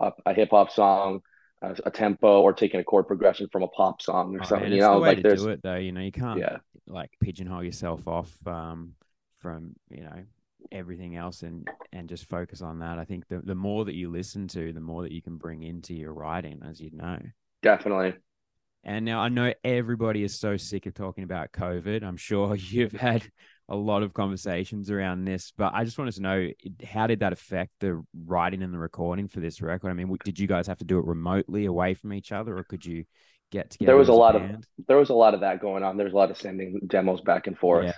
a, 0.00 0.12
a 0.26 0.34
hip 0.34 0.50
hop 0.52 0.70
song, 0.72 1.20
a, 1.62 1.76
a 1.86 1.90
tempo, 1.92 2.40
or 2.42 2.52
taking 2.52 2.80
a 2.80 2.84
chord 2.84 3.06
progression 3.06 3.48
from 3.52 3.62
a 3.64 3.68
pop 3.68 4.02
song 4.02 4.36
or 4.36 4.42
Oh 4.42 4.44
something. 4.44 4.70
man, 4.70 4.72
You 4.72 4.80
know, 4.80 4.98
like 5.00 5.22
there's 5.22 5.46
do 5.46 5.48
it 5.48 5.62
though. 5.62 5.76
You 5.76 5.92
know, 5.92 6.00
you 6.00 6.12
can't 6.12 6.46
yeah, 6.46 6.58
like 6.88 7.10
pigeonhole 7.20 7.62
yourself 7.62 8.06
off 8.08 8.30
um 8.46 8.94
from, 9.38 9.74
you 9.90 10.02
know, 10.02 10.24
everything 10.72 11.16
else 11.16 11.42
and 11.42 11.68
and 11.92 12.08
just 12.08 12.28
focus 12.28 12.62
on 12.62 12.80
that. 12.80 12.98
I 12.98 13.04
think 13.04 13.28
the 13.28 13.40
the 13.40 13.54
more 13.54 13.84
that 13.84 13.94
you 13.94 14.10
listen 14.10 14.48
to, 14.48 14.72
the 14.72 14.80
more 14.80 15.02
that 15.02 15.12
you 15.12 15.22
can 15.22 15.36
bring 15.36 15.62
into 15.62 15.94
your 15.94 16.12
writing, 16.12 16.60
as 16.68 16.80
you 16.80 16.90
know. 16.92 17.18
definitely. 17.62 18.14
And 18.84 19.04
now 19.04 19.20
I 19.20 19.28
know 19.28 19.52
everybody 19.64 20.22
is 20.22 20.38
so 20.38 20.56
sick 20.56 20.86
of 20.86 20.94
talking 20.94 21.24
about 21.24 21.52
COVID. 21.52 22.02
I'm 22.02 22.16
sure 22.16 22.54
you've 22.56 22.92
had 22.92 23.24
a 23.68 23.76
lot 23.76 24.02
of 24.02 24.14
conversations 24.14 24.90
around 24.90 25.24
this, 25.24 25.52
but 25.56 25.74
I 25.74 25.84
just 25.84 25.98
wanted 25.98 26.14
to 26.14 26.22
know 26.22 26.48
how 26.86 27.06
did 27.06 27.20
that 27.20 27.32
affect 27.32 27.72
the 27.80 28.02
writing 28.24 28.62
and 28.62 28.72
the 28.72 28.78
recording 28.78 29.28
for 29.28 29.40
this 29.40 29.60
record? 29.60 29.90
I 29.90 29.94
mean, 29.94 30.16
did 30.24 30.38
you 30.38 30.46
guys 30.46 30.66
have 30.68 30.78
to 30.78 30.86
do 30.86 30.98
it 30.98 31.04
remotely 31.04 31.66
away 31.66 31.94
from 31.94 32.12
each 32.12 32.32
other, 32.32 32.56
or 32.56 32.64
could 32.64 32.86
you 32.86 33.04
get 33.50 33.70
together. 33.70 33.90
There 33.90 33.96
was 33.96 34.08
a 34.08 34.12
lot 34.14 34.36
of 34.36 34.42
there 34.86 34.96
was 34.96 35.10
a 35.10 35.14
lot 35.14 35.34
of 35.34 35.40
that 35.40 35.60
going 35.60 35.82
on. 35.82 35.96
There's 35.96 36.12
a 36.12 36.16
lot 36.16 36.30
of 36.30 36.36
sending 36.36 36.80
demos 36.86 37.20
back 37.20 37.46
and 37.46 37.58
forth. 37.58 37.86
Yeah, 37.86 37.92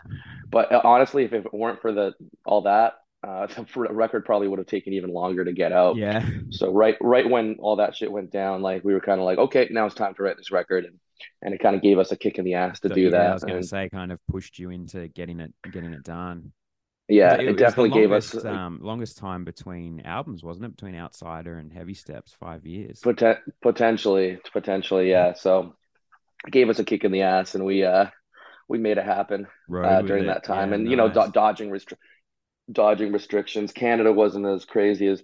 But 0.51 0.73
uh, 0.73 0.81
honestly, 0.85 1.25
if 1.25 1.33
it 1.33 1.53
weren't 1.53 1.81
for 1.81 1.93
the 1.93 2.15
all 2.45 2.63
that, 2.63 2.95
uh, 3.23 3.47
the 3.55 3.67
record 3.91 4.25
probably 4.25 4.49
would 4.49 4.59
have 4.59 4.67
taken 4.67 4.93
even 4.93 5.13
longer 5.13 5.45
to 5.45 5.53
get 5.53 5.73
out. 5.73 5.97
yeah. 5.97 6.25
So 6.51 6.73
right 6.73 6.97
right 7.01 7.29
when 7.29 7.57
all 7.61 7.77
that 7.77 7.97
shit 7.97 8.11
went 8.11 8.31
down, 8.31 8.63
like 8.63 8.85
we 8.85 8.95
were 8.95 9.01
kind 9.01 9.21
of 9.21 9.25
like, 9.27 9.39
okay, 9.39 9.69
now 9.71 9.87
it's 9.87 9.95
time 9.95 10.15
to 10.15 10.23
write 10.23 10.37
this 10.37 10.51
record, 10.51 10.85
and 10.85 10.99
and 11.43 11.55
it 11.55 11.61
kind 11.61 11.77
of 11.77 11.83
gave 11.83 11.99
us 11.99 12.13
a 12.13 12.17
kick 12.17 12.39
in 12.39 12.45
the 12.45 12.55
ass 12.55 12.81
to 12.81 12.89
So 12.89 12.95
do 12.95 13.01
yeah, 13.03 13.31
I 13.31 13.33
was 13.35 13.45
going 13.45 13.61
to 13.61 13.67
say, 13.67 13.89
kind 13.91 14.13
of 14.13 14.19
pushed 14.27 14.59
you 14.59 14.71
into 14.71 15.09
getting 15.09 15.41
it, 15.41 15.53
getting 15.71 15.93
it 15.93 16.03
done. 16.03 16.53
Yeah, 17.11 17.35
it, 17.35 17.41
it 17.49 17.57
definitely 17.57 17.91
gave 17.91 18.13
us 18.13 18.35
longest, 18.35 18.45
um, 18.45 18.79
longest 18.83 19.19
time 19.19 19.45
between 19.45 20.01
albums, 20.01 20.43
wasn't 20.43 20.67
it? 20.67 20.77
Between 20.77 20.95
Outsider 20.95 21.57
and 21.57 21.73
Heavy 21.73 21.95
Steps, 21.95 22.33
five 22.33 22.67
years. 22.67 23.01
poten 23.05 23.39
potentially 23.63 24.39
potentially 24.53 25.11
yeah. 25.11 25.33
So 25.35 25.75
it 26.47 26.53
gave 26.53 26.69
us 26.71 26.79
a 26.79 26.85
kick 26.85 27.05
in 27.05 27.13
the 27.13 27.23
ass, 27.23 27.55
and 27.55 27.65
we 27.65 27.85
uh 27.85 28.07
we 28.69 28.79
made 28.79 28.99
it 28.99 29.05
happen 29.05 29.47
uh, 29.83 30.03
during 30.03 30.25
it. 30.25 30.27
that 30.27 30.45
time. 30.45 30.71
Yeah, 30.71 30.75
And 30.75 30.89
you 30.91 30.97
know, 30.97 31.09
do 31.09 31.31
dodging 31.33 31.71
restri 31.71 31.95
dodging 32.73 33.13
restrictions. 33.13 33.73
Canada 33.73 34.13
wasn't 34.13 34.47
as 34.47 34.65
crazy 34.65 35.09
as 35.09 35.23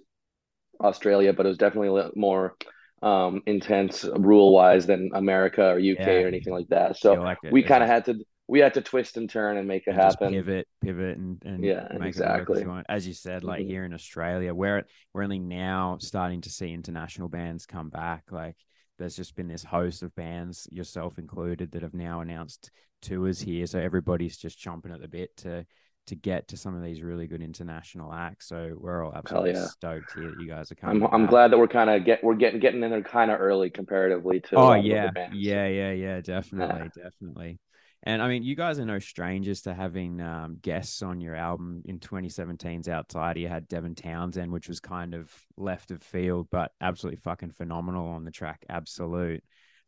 Australia, 0.81 1.33
but 1.33 1.45
it 1.45 1.49
was 1.49 1.57
definitely 1.57 1.89
a 1.89 1.93
little 1.93 2.11
more 2.15 2.55
um, 3.01 3.41
intense 3.45 4.05
rule 4.05 4.53
wise 4.53 4.87
than 4.87 5.11
America 5.13 5.63
or 5.63 5.79
UK 5.79 5.99
Yeah, 5.99 6.23
or 6.23 6.27
anything 6.27 6.53
like 6.53 6.67
that. 6.69 6.97
So 6.97 7.15
like 7.15 7.39
we 7.49 7.63
kind 7.63 7.83
of 7.83 7.89
had 7.89 8.05
to 8.05 8.15
we 8.47 8.59
had 8.59 8.73
to 8.75 8.81
twist 8.81 9.17
and 9.17 9.29
turn 9.29 9.57
and 9.57 9.67
make 9.67 9.87
it 9.87 9.95
and 9.95 9.95
happen. 9.95 10.17
pivot, 10.21 10.67
pivot, 10.81 11.17
and 11.17 11.41
and 11.45 11.63
Yeah, 11.63 11.87
make 11.91 12.17
it 12.17 12.25
work 12.25 12.49
as 12.51 12.61
exactly. 12.61 12.63
you. 12.63 12.81
As 12.89 13.07
you 13.07 13.13
said, 13.13 13.43
like 13.43 13.63
hmm 13.63 13.67
here 13.67 13.85
in 13.85 13.93
Australia, 13.93 14.53
we're 14.53 14.83
we're 15.13 15.23
only 15.23 15.39
now 15.39 15.97
starting 15.99 16.41
to 16.41 16.49
see 16.49 16.73
international 16.73 17.29
bands 17.29 17.65
come 17.65 17.89
back. 17.89 18.23
Like 18.31 18.55
there's 18.99 19.15
just 19.15 19.35
been 19.35 19.47
this 19.47 19.63
host 19.63 20.03
of 20.03 20.13
bands, 20.15 20.67
yourself 20.71 21.17
included, 21.17 21.71
that 21.71 21.83
have 21.83 21.93
now 21.93 22.21
announced 22.21 22.71
tours 23.01 23.39
here. 23.39 23.65
So 23.65 23.79
everybody's 23.79 24.37
just 24.37 24.59
chomping 24.59 24.93
at 24.93 25.01
the 25.01 25.07
bit 25.07 25.35
to 25.37 25.65
to 26.07 26.15
get 26.15 26.47
to 26.49 26.57
some 26.57 26.75
of 26.75 26.83
these 26.83 27.01
really 27.01 27.27
good 27.27 27.41
international 27.41 28.13
acts. 28.13 28.47
So 28.47 28.73
we're 28.77 29.03
all 29.05 29.13
absolutely 29.15 29.53
yeah. 29.53 29.67
stoked 29.69 30.11
here 30.13 30.29
that 30.29 30.37
you 30.37 30.49
guys 30.49 30.71
are 30.71 30.75
coming. 30.75 31.01
I'm 31.01 31.13
I'm 31.13 31.25
glad 31.25 31.51
that 31.51 31.57
we're 31.57 31.67
kind 31.67 31.89
of 31.89 32.05
get 32.05 32.23
we're 32.23 32.35
getting 32.35 32.59
getting 32.59 32.83
in 32.83 32.91
there 32.91 33.01
kind 33.03 33.31
of 33.31 33.39
early 33.39 33.69
comparatively 33.69 34.39
to. 34.41 34.55
Oh 34.55 34.73
yeah, 34.73 35.09
bands. 35.09 35.35
yeah, 35.37 35.67
yeah, 35.67 35.91
yeah, 35.91 36.21
definitely, 36.21 36.89
definitely. 36.95 37.59
And 38.03 38.21
I 38.21 38.27
mean, 38.27 38.43
you 38.43 38.55
guys 38.55 38.79
are 38.79 38.85
no 38.85 38.99
strangers 38.99 39.61
to 39.63 39.73
having 39.73 40.21
um, 40.21 40.59
guests 40.61 41.01
on 41.01 41.19
your 41.19 41.35
album 41.35 41.81
in 41.85 41.99
2017's 41.99 42.87
Outsider. 42.87 43.39
You 43.39 43.47
had 43.47 43.67
Devin 43.67 43.95
Townsend, 43.95 44.51
which 44.51 44.69
was 44.69 44.79
kind 44.79 45.13
of 45.13 45.31
left 45.57 45.91
of 45.91 46.01
field, 46.01 46.47
but 46.51 46.71
absolutely 46.79 47.17
fucking 47.17 47.51
phenomenal 47.51 48.07
on 48.07 48.23
the 48.23 48.31
track. 48.31 48.65
Absolute. 48.69 49.43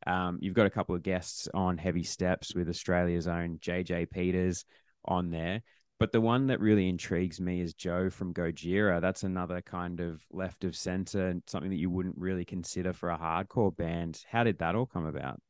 Um, 0.08 0.40
you've 0.42 0.56
got 0.56 0.66
a 0.66 0.72
couple 0.72 0.96
of 0.96 1.04
guests 1.04 1.48
on 1.54 1.78
Heavy 1.78 2.04
Steps 2.04 2.56
with 2.56 2.68
Australia's 2.68 3.28
own 3.28 3.60
JJ 3.60 4.10
Peters 4.10 4.66
on 5.06 5.30
there. 5.30 5.62
But 6.00 6.14
the 6.14 6.22
one 6.22 6.48
that 6.48 6.62
really 6.62 6.88
intrigues 6.88 7.42
me 7.42 7.60
is 7.60 7.74
Joe 7.74 8.10
from 8.10 8.34
Gojira. 8.34 9.02
That's 9.02 9.24
another 9.24 9.62
kind 9.62 10.00
of 10.00 10.22
left 10.32 10.64
of 10.64 10.76
center 10.76 11.28
and 11.28 11.44
something 11.46 11.70
that 11.70 11.76
you 11.76 11.90
wouldn't 11.90 12.18
really 12.18 12.46
consider 12.46 12.94
for 12.94 13.10
a 13.10 13.18
hardcore 13.18 13.76
band. 13.76 14.24
How 14.30 14.46
did 14.46 14.60
that 14.60 14.76
all 14.76 14.86
come 14.86 15.06
about? 15.06 15.42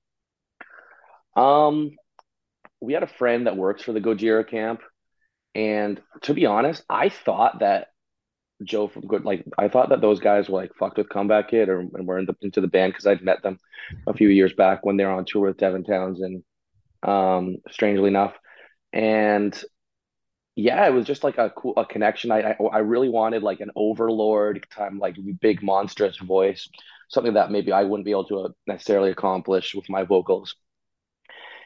Um, 1.36 1.92
we 2.82 2.94
had 2.94 3.04
a 3.04 3.08
friend 3.08 3.48
that 3.48 3.58
works 3.58 3.84
for 3.84 3.94
the 3.94 4.02
Gojira 4.02 4.48
camp, 4.48 4.82
and 5.56 6.02
to 6.24 6.34
be 6.34 6.46
honest, 6.46 6.84
I 6.90 7.10
thought 7.10 7.60
that 7.60 7.88
Joe 8.64 8.88
from 8.88 9.08
Good, 9.08 9.24
like 9.24 9.46
I 9.58 9.70
thought 9.70 9.90
that 9.90 10.02
those 10.02 10.20
guys 10.20 10.50
were 10.50 10.62
like 10.62 10.72
fucked 10.78 10.98
with 10.98 11.10
Comeback 11.10 11.50
Kid 11.50 11.70
or 11.70 11.80
and 11.80 12.08
were 12.08 12.20
in 12.20 12.26
the, 12.26 12.36
into 12.42 12.62
the 12.62 12.68
band 12.68 12.94
because 12.94 13.08
I'd 13.08 13.24
met 13.24 13.42
them 13.42 13.58
a 14.08 14.14
few 14.14 14.30
years 14.30 14.54
back 14.54 14.86
when 14.86 14.98
they 14.98 15.06
were 15.06 15.12
on 15.12 15.26
tour 15.26 15.48
with 15.48 15.58
Devin 15.58 15.84
Townsend. 15.84 16.44
Um, 17.02 17.58
strangely 17.72 18.10
enough, 18.10 18.34
and 18.92 19.58
yeah, 20.56 20.86
it 20.86 20.94
was 20.94 21.06
just 21.06 21.24
like 21.24 21.38
a 21.38 21.50
cool 21.50 21.74
a 21.78 21.86
connection. 21.86 22.32
I 22.32 22.52
I, 22.52 22.56
I 22.74 22.78
really 22.80 23.08
wanted 23.10 23.44
like 23.44 23.62
an 23.62 23.72
overlord 23.76 24.66
time, 24.76 25.00
like 25.00 25.16
big 25.40 25.64
monstrous 25.64 26.18
voice, 26.18 26.70
something 27.10 27.36
that 27.36 27.52
maybe 27.52 27.72
I 27.72 27.84
wouldn't 27.84 28.06
be 28.06 28.12
able 28.12 28.26
to 28.26 28.40
uh, 28.40 28.50
necessarily 28.68 29.12
accomplish 29.12 29.74
with 29.74 29.90
my 29.90 30.04
vocals. 30.04 30.56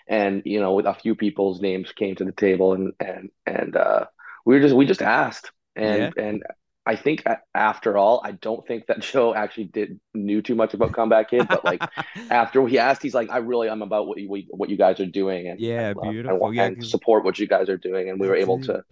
And 0.07 0.41
you 0.45 0.60
know, 0.60 0.74
with 0.74 0.86
a 0.86 0.93
few 0.93 1.15
people's 1.15 1.62
names 1.62 1.91
came 1.91 2.15
to 2.15 2.25
the 2.25 2.31
table, 2.33 2.74
and 2.74 2.93
and 3.00 3.29
and 3.45 3.75
uh, 3.75 4.05
we 4.45 4.55
were 4.55 4.62
just 4.62 4.75
we 4.75 4.86
just 4.86 5.01
asked, 5.01 5.51
Yeah. 5.77 5.83
and 5.83 6.17
and 6.17 6.43
I 6.86 6.98
think 6.98 7.24
after 7.55 7.98
all, 7.98 8.22
I 8.25 8.33
don't 8.33 8.67
think 8.67 8.88
that 8.88 9.00
Joe 9.12 9.33
actually 9.33 9.65
did 9.65 10.00
knew 10.13 10.41
too 10.41 10.55
much 10.55 10.74
about 10.74 10.91
Comeback 10.91 11.29
Kid, 11.29 11.48
but 11.48 11.63
like 11.63 11.81
after 12.29 12.62
we 12.62 12.77
asked, 12.77 13.01
he's 13.01 13.13
like, 13.13 13.29
I 13.31 13.38
really 13.38 13.69
am 13.69 13.81
about 13.81 14.05
what 14.07 14.17
you 14.19 14.27
what- 14.50 14.69
you 14.69 14.75
guys 14.77 15.00
are 15.00 15.05
doing, 15.05 15.48
and 15.48 15.60
Yeah, 15.62 15.89
and, 15.89 15.95
love- 15.98 16.05
and, 16.07 16.13
beautiful. 16.13 16.53
Yeah, 16.53 16.63
and 16.65 16.86
support 16.86 17.24
what 17.24 17.39
you 17.39 17.48
guys 17.48 17.69
are 17.69 17.77
doing. 17.77 18.10
And 18.10 18.19
we 18.19 18.27
were 18.27 18.36
able 18.36 18.60
to, 18.63 18.83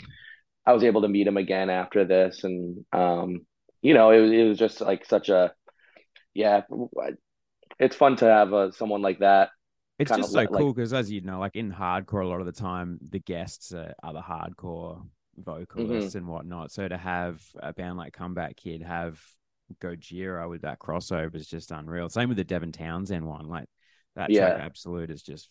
I 0.66 0.72
was 0.74 0.84
able 0.86 1.02
to 1.02 1.10
meet 1.10 1.28
him 1.28 1.36
again 1.38 1.70
after 1.70 2.06
this, 2.06 2.46
and 2.46 2.86
um, 2.94 3.46
you 3.82 3.94
know, 3.94 4.12
it 4.12 4.22
was 4.22 4.32
it 4.32 4.44
was 4.48 4.58
just 4.58 4.80
like 4.80 5.06
such 5.06 5.28
a, 5.28 5.54
yeah, 6.34 6.62
it's 7.80 7.96
fun 7.98 8.16
to 8.18 8.26
have 8.26 8.54
uh, 8.54 8.72
someone 8.72 9.02
like 9.02 9.20
that. 9.20 9.50
It's 10.02 10.12
just 10.12 10.32
so 10.32 10.40
like- 10.40 10.50
cool 10.50 10.74
because, 10.74 10.94
as 10.94 11.12
you 11.12 11.22
know, 11.22 11.40
like 11.40 11.56
in 11.56 11.72
hardcore, 11.72 12.24
a 12.24 12.28
lot 12.28 12.40
of 12.40 12.46
the 12.46 12.52
time 12.52 13.00
the 13.10 13.20
guests 13.20 13.74
are 13.74 13.94
other 14.04 14.22
hardcore 14.22 15.06
vocalists 15.38 16.16
and 16.16 16.28
whatnot. 16.28 16.72
So 16.72 16.88
to 16.88 16.98
have 16.98 17.42
a 17.60 17.74
band 17.74 17.98
like 17.98 18.14
Comeback 18.14 18.56
Kid 18.58 18.82
have 18.84 19.22
Gojira 19.82 20.50
with 20.50 20.62
that 20.64 20.80
crossover 20.80 21.36
is 21.36 21.48
just 21.48 21.72
unreal. 21.72 22.10
Same 22.10 22.30
with 22.30 22.38
the 22.38 22.44
Devin 22.44 22.72
Townsend 22.72 23.26
one. 23.26 23.48
Like 23.48 23.68
that 24.16 24.30
Yeah. 24.30 24.50
track, 24.50 24.62
Absolute, 24.62 25.10
is 25.10 25.24
just 25.24 25.50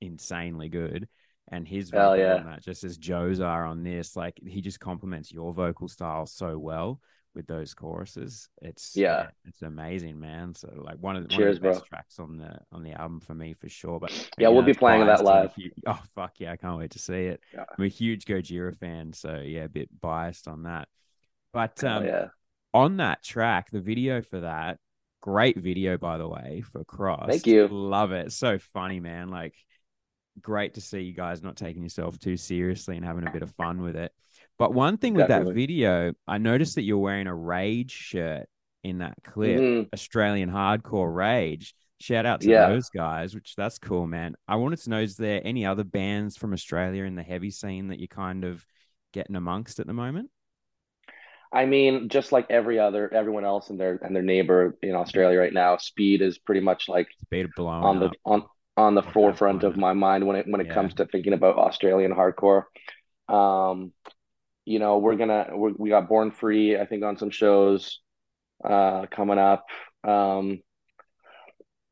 insanely 0.00 0.68
good. 0.68 1.08
And 1.50 1.66
his 1.66 1.90
vocal 1.90 2.16
yeah. 2.18 2.36
on 2.36 2.44
that, 2.46 2.62
just 2.62 2.84
as 2.84 2.98
Joe's 2.98 3.40
are 3.40 3.64
on 3.64 3.82
this, 3.82 4.16
like 4.16 4.38
he 4.46 4.60
just 4.60 4.80
complements 4.80 5.32
your 5.32 5.52
vocal 5.54 5.88
style 5.88 6.26
so 6.26 6.58
well 6.58 7.00
with 7.38 7.46
those 7.46 7.72
choruses. 7.72 8.48
It's 8.60 8.94
Yeah. 8.94 9.28
it's 9.46 9.62
amazing, 9.62 10.20
man. 10.20 10.54
So 10.54 10.70
like 10.76 10.96
one 10.98 11.16
of 11.16 11.26
the, 11.28 11.34
one 11.34 11.44
of 11.48 11.54
the 11.54 11.60
best 11.60 11.78
bro. 11.80 11.86
tracks 11.86 12.18
on 12.18 12.36
the 12.36 12.58
on 12.72 12.82
the 12.82 12.92
album 12.92 13.20
for 13.20 13.34
me 13.34 13.54
for 13.54 13.68
sure. 13.68 13.98
But 14.00 14.10
Yeah, 14.36 14.48
we'll 14.48 14.60
know, 14.62 14.66
be 14.66 14.74
playing 14.74 15.06
that 15.06 15.22
biased. 15.22 15.22
I'm 15.22 15.26
a 15.26 15.40
live. 15.42 15.54
hu- 15.54 15.70
Oh 15.86 16.00
fuck 16.14 16.40
yeah, 16.40 16.52
I 16.52 16.56
can't 16.56 16.76
wait 16.76 16.90
to 16.90 16.98
see 16.98 17.26
it. 17.26 17.40
Yeah. 17.54 17.64
I'm 17.78 17.84
a 17.84 17.88
huge 17.88 18.24
Gojira 18.26 18.76
fan, 18.76 19.12
so 19.14 19.36
yeah, 19.36 19.64
a 19.64 19.68
bit 19.68 19.88
biased 20.00 20.48
on 20.48 20.64
that. 20.64 20.88
But 21.52 21.82
um, 21.84 22.04
yeah, 22.04 22.26
on 22.74 22.98
that 22.98 23.22
track, 23.22 23.70
the 23.70 23.80
video 23.80 24.20
for 24.20 24.40
that, 24.40 24.78
great 25.22 25.56
video 25.56 25.96
by 25.96 26.18
the 26.18 26.28
way 26.28 26.62
for 26.72 26.84
Cross. 26.84 27.26
Thank 27.28 27.46
you. 27.46 27.68
Love 27.68 28.12
it. 28.12 28.32
So 28.32 28.58
funny, 28.74 28.98
man. 29.00 29.28
Like 29.28 29.54
great 30.42 30.74
to 30.74 30.80
see 30.80 31.00
you 31.00 31.12
guys 31.14 31.42
not 31.42 31.56
taking 31.56 31.82
yourself 31.82 32.18
too 32.18 32.36
seriously 32.36 32.96
and 32.96 33.04
having 33.06 33.26
a 33.26 33.30
bit 33.30 33.42
of 33.42 33.52
fun 33.52 33.80
with 33.80 33.96
it. 33.96 34.12
But 34.58 34.74
one 34.74 34.98
thing 34.98 35.14
with 35.14 35.28
that 35.28 35.46
video, 35.46 36.12
I 36.26 36.38
noticed 36.38 36.74
that 36.74 36.82
you're 36.82 36.98
wearing 36.98 37.28
a 37.28 37.34
Rage 37.34 37.92
shirt 37.92 38.48
in 38.82 38.98
that 38.98 39.14
clip, 39.22 39.60
Mhm. 39.60 39.88
Australian 39.92 40.50
Hardcore 40.50 41.14
Rage. 41.14 41.74
Shout 42.00 42.26
out 42.26 42.40
to 42.42 42.50
Yeah. 42.50 42.68
those 42.68 42.90
guys, 42.90 43.34
which 43.34 43.54
that's 43.56 43.78
cool, 43.78 44.06
man. 44.06 44.34
I 44.46 44.56
wanted 44.56 44.80
to 44.80 44.90
know 44.90 45.00
is 45.00 45.16
there 45.16 45.40
any 45.44 45.64
other 45.64 45.84
bands 45.84 46.36
from 46.36 46.52
Australia 46.52 47.04
in 47.04 47.14
the 47.14 47.22
heavy 47.22 47.50
scene 47.50 47.88
that 47.88 47.98
you're 47.98 48.08
kind 48.08 48.44
of 48.44 48.64
getting 49.12 49.36
amongst 49.36 49.80
at 49.80 49.86
the 49.86 49.92
moment? 49.92 50.30
I 51.52 51.64
mean, 51.64 52.08
just 52.08 52.30
like 52.30 52.50
every 52.50 52.78
other 52.78 53.12
everyone 53.12 53.44
else 53.44 53.70
and 53.70 53.80
their 53.80 53.96
and 54.02 54.14
their 54.14 54.22
neighbor 54.22 54.76
in 54.82 54.94
Australia 54.94 55.38
right 55.38 55.52
now, 55.52 55.76
speed 55.78 56.20
is 56.20 56.36
pretty 56.38 56.60
much 56.60 56.88
like 56.88 57.08
Speed 57.22 57.46
of 57.46 57.50
blowing 57.56 57.82
on 57.84 58.00
the 58.00 58.06
up. 58.06 58.12
on 58.24 58.44
on 58.76 58.94
the 58.94 59.02
forefront 59.02 59.64
of 59.64 59.76
my 59.76 59.92
mind 59.92 60.26
when 60.26 60.36
it 60.36 60.46
when 60.46 60.60
it 60.60 60.66
Yeah. 60.68 60.74
comes 60.74 60.94
to 60.94 61.06
thinking 61.06 61.32
about 61.32 61.56
Australian 61.56 62.12
hardcore. 62.12 62.64
Um, 63.28 63.92
you 64.68 64.78
know, 64.78 64.98
we're 64.98 65.16
gonna 65.16 65.48
we're, 65.54 65.72
we 65.78 65.90
got 65.90 66.08
Born 66.08 66.30
Free, 66.32 66.78
I 66.78 66.86
think, 66.86 67.04
on 67.04 67.18
some 67.18 67.30
shows 67.30 68.00
uh 68.64 69.06
coming 69.10 69.38
up. 69.38 69.66
Um, 70.04 70.62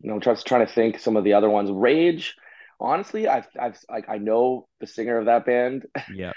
you 0.01 0.11
know, 0.11 0.21
just 0.21 0.47
trying 0.47 0.67
to 0.67 0.73
think 0.73 0.99
some 0.99 1.17
of 1.17 1.25
the 1.25 1.35
other 1.35 1.51
ones. 1.51 1.71
Rage, 1.71 2.35
honestly, 2.81 3.29
I've 3.29 3.47
I've 3.59 3.79
like 3.91 4.09
I 4.09 4.19
know 4.19 4.69
the 4.81 4.87
singer 4.87 5.19
of 5.19 5.27
that 5.27 5.47
band. 5.47 5.87
Yeah. 6.07 6.33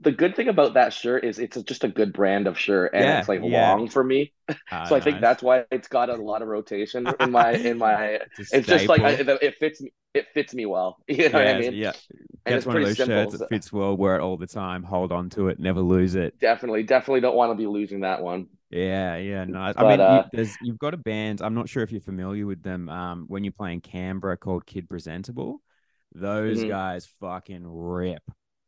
The 0.00 0.12
good 0.12 0.34
thing 0.34 0.48
about 0.48 0.74
that 0.74 0.92
shirt 0.92 1.24
is 1.24 1.38
it's 1.38 1.60
just 1.62 1.84
a 1.84 1.88
good 1.88 2.12
brand 2.12 2.46
of 2.46 2.58
shirt 2.58 2.92
and 2.94 3.04
Yeah, 3.04 3.18
it's 3.18 3.28
like 3.28 3.40
yeah. 3.42 3.42
long 3.42 3.88
for 3.88 4.02
me. 4.02 4.32
Ah, 4.70 4.84
So 4.84 4.94
I 4.96 5.00
think 5.00 5.20
that's 5.20 5.42
why 5.42 5.64
it's 5.70 5.88
got 5.88 6.10
a 6.10 6.16
lot 6.16 6.42
of 6.42 6.48
rotation 6.48 7.14
in 7.20 7.30
my 7.30 7.56
in 7.56 7.78
my 7.78 8.20
It's, 8.38 8.52
it's 8.52 8.68
just 8.68 8.88
like 8.88 9.02
I, 9.04 9.12
it 9.12 9.54
fits 9.58 9.80
me 9.80 9.92
it 10.14 10.26
fits 10.34 10.54
me 10.54 10.66
well. 10.66 10.98
You 11.08 11.28
know 11.30 11.38
what 11.38 11.48
I 11.48 11.54
mean? 11.54 11.76
yeah. 11.76 11.92
And 12.46 12.54
it's 12.54 12.66
one 12.66 12.76
of 12.76 12.82
those 12.82 12.96
simple. 12.96 13.14
shirts 13.16 13.32
so 13.32 13.38
that 13.38 13.48
fits 13.48 13.72
well, 13.72 13.96
wear 13.96 14.16
it 14.16 14.20
all 14.22 14.36
the 14.36 14.46
time, 14.46 14.82
hold 14.82 15.12
on 15.12 15.30
to 15.30 15.48
it, 15.48 15.58
never 15.58 15.80
lose 15.80 16.14
it. 16.14 16.34
definitely, 16.40 16.82
definitely 16.82 17.20
don't 17.20 17.36
want 17.36 17.50
to 17.52 17.54
be 17.56 17.66
losing 17.66 18.00
that 18.00 18.22
one. 18.22 18.48
Yeah, 18.70 19.16
yeah, 19.16 19.44
nice. 19.44 19.74
I 19.76 19.82
But, 19.82 19.98
mean, 19.98 20.00
you, 20.06 20.24
uh, 20.24 20.28
there's 20.32 20.58
you've 20.60 20.78
got 20.78 20.94
a 20.94 20.96
band. 20.96 21.40
I'm 21.42 21.54
not 21.54 21.68
sure 21.68 21.82
if 21.82 21.92
you're 21.92 22.00
familiar 22.00 22.46
with 22.46 22.62
them. 22.62 22.88
Um, 22.88 23.24
when 23.28 23.44
you're 23.44 23.52
playing 23.52 23.82
Canberra, 23.82 24.36
called 24.36 24.66
Kid 24.66 24.88
Presentable, 24.88 25.62
those 26.14 26.64
Mhm. 26.64 26.68
guys 26.68 27.06
fucking 27.20 27.64
rip. 27.66 28.22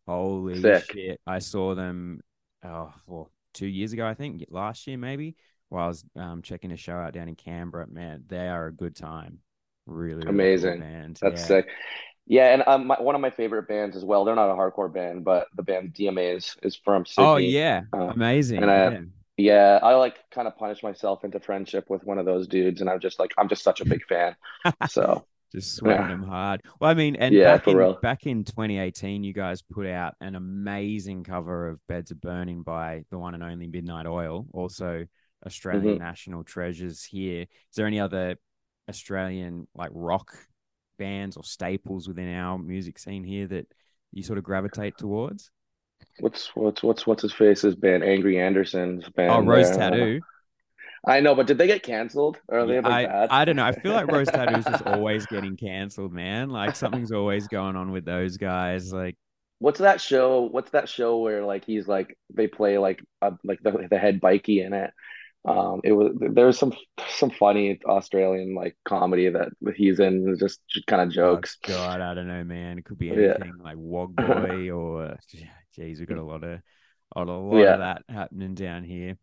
Holy 0.06 0.54
Sick. 0.61 0.85
shit! 0.92 1.21
I 1.26 1.40
saw 1.40 1.75
them, 1.75 2.21
oh, 2.64 2.95
well, 3.06 3.33
two 3.52 3.66
years 3.66 3.92
ago, 3.92 4.06
I 4.06 4.14
think, 4.14 4.45
last 4.50 4.87
year 4.87 4.97
maybe, 4.97 5.35
while 5.68 5.85
I 5.87 5.88
was 5.88 6.04
um 6.14 6.42
checking 6.42 6.71
a 6.71 6.76
show 6.76 6.95
out 6.97 7.12
down 7.12 7.28
in 7.28 7.35
Canberra. 7.35 7.88
Man, 7.88 8.25
they 8.28 8.49
are 8.49 8.66
a 8.68 8.73
good 8.73 8.95
time. 8.95 9.40
Really, 9.87 10.25
really 10.25 10.30
Amazing. 10.30 10.78
band. 10.78 11.18
That's 11.21 11.40
yeah. 11.40 11.47
sick. 11.49 11.68
Yeah, 12.26 12.52
and 12.52 12.62
um, 12.66 12.87
my, 12.88 13.00
one 13.00 13.14
of 13.14 13.21
my 13.21 13.30
favorite 13.30 13.68
bands 13.68 13.97
as 13.97 14.04
well. 14.04 14.25
They're 14.25 14.35
not 14.35 14.50
a 14.50 14.54
hardcore 14.54 14.92
band, 14.92 15.25
but 15.25 15.47
the 15.54 15.62
band 15.62 15.95
DMA 15.95 16.37
is 16.37 16.56
is 16.62 16.76
from 16.76 17.06
Sydney. 17.06 17.26
Oh 17.26 17.37
yeah, 17.37 17.83
Uh, 17.92 18.12
amazing. 18.14 18.62
and 18.62 18.71
I- 18.71 18.90
yeah. 18.90 19.00
Yeah, 19.38 19.80
I 19.83 19.95
like 19.97 20.16
kind 20.30 20.49
of 20.49 20.56
punish 20.56 20.83
myself 20.83 21.23
into 21.23 21.38
friendship 21.40 21.90
with 21.90 22.02
one 22.04 22.16
of 22.16 22.25
those 22.25 22.49
dudes, 22.49 22.80
and 22.80 22.88
I'm 22.88 23.00
just 23.00 23.18
like 23.18 23.33
I'm 23.37 23.49
just 23.50 23.62
such 23.62 23.83
a 23.83 23.85
big 23.85 24.02
fan. 24.09 24.35
So 24.88 25.26
Just 25.52 25.76
sweating 25.76 26.09
Yeah. 26.09 26.09
them 26.09 26.23
hard. 26.23 26.62
Well, 26.80 26.90
I 26.90 26.95
mean, 26.95 27.16
and 27.16 27.35
Yeah, 27.35 27.42
back 27.42 27.64
for 27.64 27.73
in 27.73 27.78
real. 27.78 27.99
back 28.02 28.26
in 28.26 28.45
2018, 28.45 29.23
you 29.25 29.33
guys 29.33 29.62
put 29.62 29.87
out 29.87 30.14
an 30.21 30.35
amazing 30.35 31.23
cover 31.23 31.68
of 31.68 31.78
"Beds 31.87 32.11
Are 32.11 32.16
Burning" 32.16 32.62
by 32.62 33.04
the 33.11 33.18
one 33.18 33.35
and 33.35 33.45
only 33.45 33.68
Midnight 33.68 34.06
Oil, 34.06 34.47
also 34.52 35.06
Australian 35.47 35.97
Mhm. 35.97 35.99
national 35.99 36.42
treasures. 36.45 37.04
Here, 37.04 37.42
is 37.42 37.49
there 37.76 37.87
any 37.87 38.00
other 38.00 38.37
Australian 38.88 39.68
like 39.75 39.90
rock 39.95 40.37
bands 40.99 41.37
or 41.37 41.45
staples 41.45 42.09
within 42.09 42.35
our 42.35 42.59
music 42.59 42.99
scene 42.99 43.25
here 43.25 43.47
that 43.49 43.67
you 44.12 44.23
sort 44.23 44.38
of 44.38 44.45
gravitate 44.45 44.97
towards? 44.97 45.50
what's 46.21 46.55
what's 46.55 46.83
what's 46.83 47.07
what's 47.07 47.23
his 47.23 47.33
face's 47.33 47.75
band? 47.75 48.03
Angry 48.03 48.38
Anderson's 48.38 49.09
band. 49.11 49.31
oh, 49.31 49.41
Rose 49.41 49.71
there. 49.71 49.91
Tattoo. 49.91 50.21
I 51.09 51.21
know, 51.21 51.37
but 51.37 51.47
did 51.47 51.59
they 51.59 51.69
get 51.69 51.85
canceled? 51.85 52.38
Or 52.49 52.67
they 52.67 52.75
Yeah, 52.75 52.88
I, 52.88 53.07
bad? 53.07 53.29
I 53.31 53.45
don't 53.45 53.55
know. 53.55 53.65
I 53.65 53.73
feel 53.73 53.93
like 53.93 54.11
Rose 54.11 54.26
Tattoo 54.33 54.59
is 54.59 54.65
just 54.65 54.87
always 54.87 55.25
getting 55.26 55.57
cancelled, 55.57 56.12
man. 56.12 56.50
Like 56.50 56.75
something's 56.75 57.12
always 57.12 57.47
going 57.47 57.76
on 57.76 57.93
with 57.93 58.05
those 58.05 58.38
guys. 58.38 58.93
Like 58.93 59.17
What's 59.59 59.79
that 59.79 60.00
show? 60.00 60.43
What's 60.43 60.73
that 60.73 60.88
show 60.88 61.19
where 61.19 61.45
like 61.45 61.65
he's 61.65 61.87
like 61.87 62.19
they 62.35 62.47
play 62.47 62.79
like 62.79 63.03
uh, 63.23 63.33
like 63.45 63.61
the 63.62 63.87
the 63.88 63.99
head 63.99 64.21
bikey 64.21 64.61
in 64.61 64.73
it? 64.73 64.93
Um, 65.47 65.81
it 65.85 65.93
was 65.93 66.12
there's 66.19 66.59
some 66.59 66.73
some 67.09 67.31
funny 67.31 67.81
Australian 67.87 68.55
like 68.55 68.76
comedy 68.85 69.29
that 69.31 69.49
he's 69.76 70.00
in, 70.00 70.37
just, 70.38 70.61
just 70.69 70.87
kind 70.87 71.03
of 71.03 71.11
Oh 71.23 71.41
jokes. 71.41 71.59
God, 71.65 72.00
I 72.00 72.15
don't 72.15 72.29
know, 72.29 72.45
man. 72.45 72.79
It 72.79 72.85
could 72.85 72.99
be 72.99 73.11
Yeah, 73.11 73.37
anything 73.38 73.59
like 73.59 73.76
Wog 73.76 74.15
Boy 74.19 74.71
or 74.71 75.17
geez, 75.75 75.99
we've 75.99 76.09
got 76.09 76.19
a 76.19 76.23
lot 76.23 76.45
of 76.45 76.61
a 77.17 77.25
lot 77.25 77.69
of 77.69 77.79
that 77.79 78.03
happening 78.09 78.55
down 78.55 78.85
here. 78.85 79.17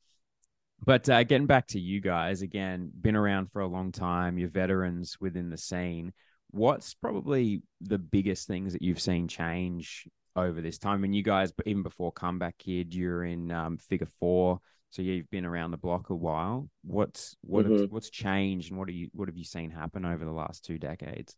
But 0.85 1.09
uh, 1.09 1.23
getting 1.23 1.47
back 1.47 1.67
to 1.67 1.79
you 1.79 2.01
guys 2.01 2.41
again, 2.41 2.91
been 2.99 3.15
around 3.15 3.51
for 3.51 3.61
a 3.61 3.67
long 3.67 3.91
time. 3.91 4.37
You're 4.37 4.49
veterans 4.49 5.17
within 5.19 5.49
the 5.49 5.57
scene. 5.57 6.13
What's 6.51 6.93
probably 6.93 7.63
the 7.81 7.97
biggest 7.97 8.47
things 8.47 8.73
that 8.73 8.81
you've 8.81 9.01
seen 9.01 9.27
change 9.27 10.07
over 10.35 10.61
this 10.61 10.77
time? 10.77 10.95
I 10.95 10.97
mean, 10.97 11.13
you 11.13 11.23
guys, 11.23 11.53
even 11.65 11.83
before 11.83 12.11
Comeback 12.11 12.57
Kid, 12.57 12.93
you're 12.93 13.23
in 13.23 13.51
um, 13.51 13.77
Figure 13.77 14.09
Four, 14.19 14.59
so 14.93 15.01
you've 15.01 15.29
been 15.31 15.43
around 15.45 15.71
the 15.71 15.77
block 15.77 16.11
a 16.11 16.15
while. 16.15 16.69
What's 16.83 17.35
what 17.41 17.65
have, 17.65 17.73
hmm 17.73 17.85
what's 17.89 18.11
changed, 18.11 18.69
and 18.69 18.77
what 18.79 18.87
are 18.87 18.91
you 18.91 19.09
what 19.13 19.27
have 19.27 19.37
you 19.37 19.43
seen 19.43 19.71
happen 19.71 20.05
over 20.05 20.23
the 20.23 20.31
last 20.31 20.63
two 20.63 20.77
decades? 20.77 21.35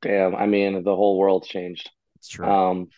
Damn, 0.00 0.34
I 0.34 0.46
mean, 0.46 0.82
the 0.82 0.94
whole 0.94 1.18
world 1.18 1.44
changed. 1.44 1.90
It's 2.16 2.28
true. 2.28 2.58
Um, 2.58 2.90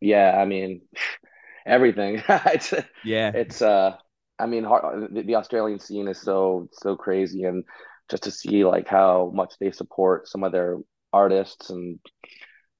yeah, 0.00 0.36
I 0.38 0.44
mean, 0.46 0.82
everything. 1.66 2.22
It's 2.28 2.74
Yeah, 3.02 3.34
it's 3.34 3.62
uh, 3.62 3.96
I 4.38 4.46
mean, 4.46 4.64
the 4.64 5.36
Australian 5.36 5.78
scene 5.80 6.08
is 6.08 6.20
so 6.20 6.68
so 6.72 6.96
crazy, 6.96 7.44
and 7.44 7.64
just 8.10 8.24
to 8.24 8.30
see 8.30 8.64
like 8.64 8.88
how 8.88 9.32
much 9.34 9.54
they 9.60 9.72
support 9.72 10.28
some 10.28 10.44
of 10.44 10.52
their 10.52 10.78
artists 11.12 11.70
and 11.70 12.00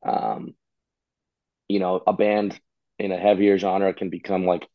um, 0.07 0.55
you 1.69 1.79
know, 1.79 2.03
a 2.07 2.13
band 2.13 2.59
in 2.99 3.13
a 3.13 3.19
heavier 3.19 3.59
genre 3.59 3.93
can 3.95 4.11
become 4.11 4.45
like 4.45 4.67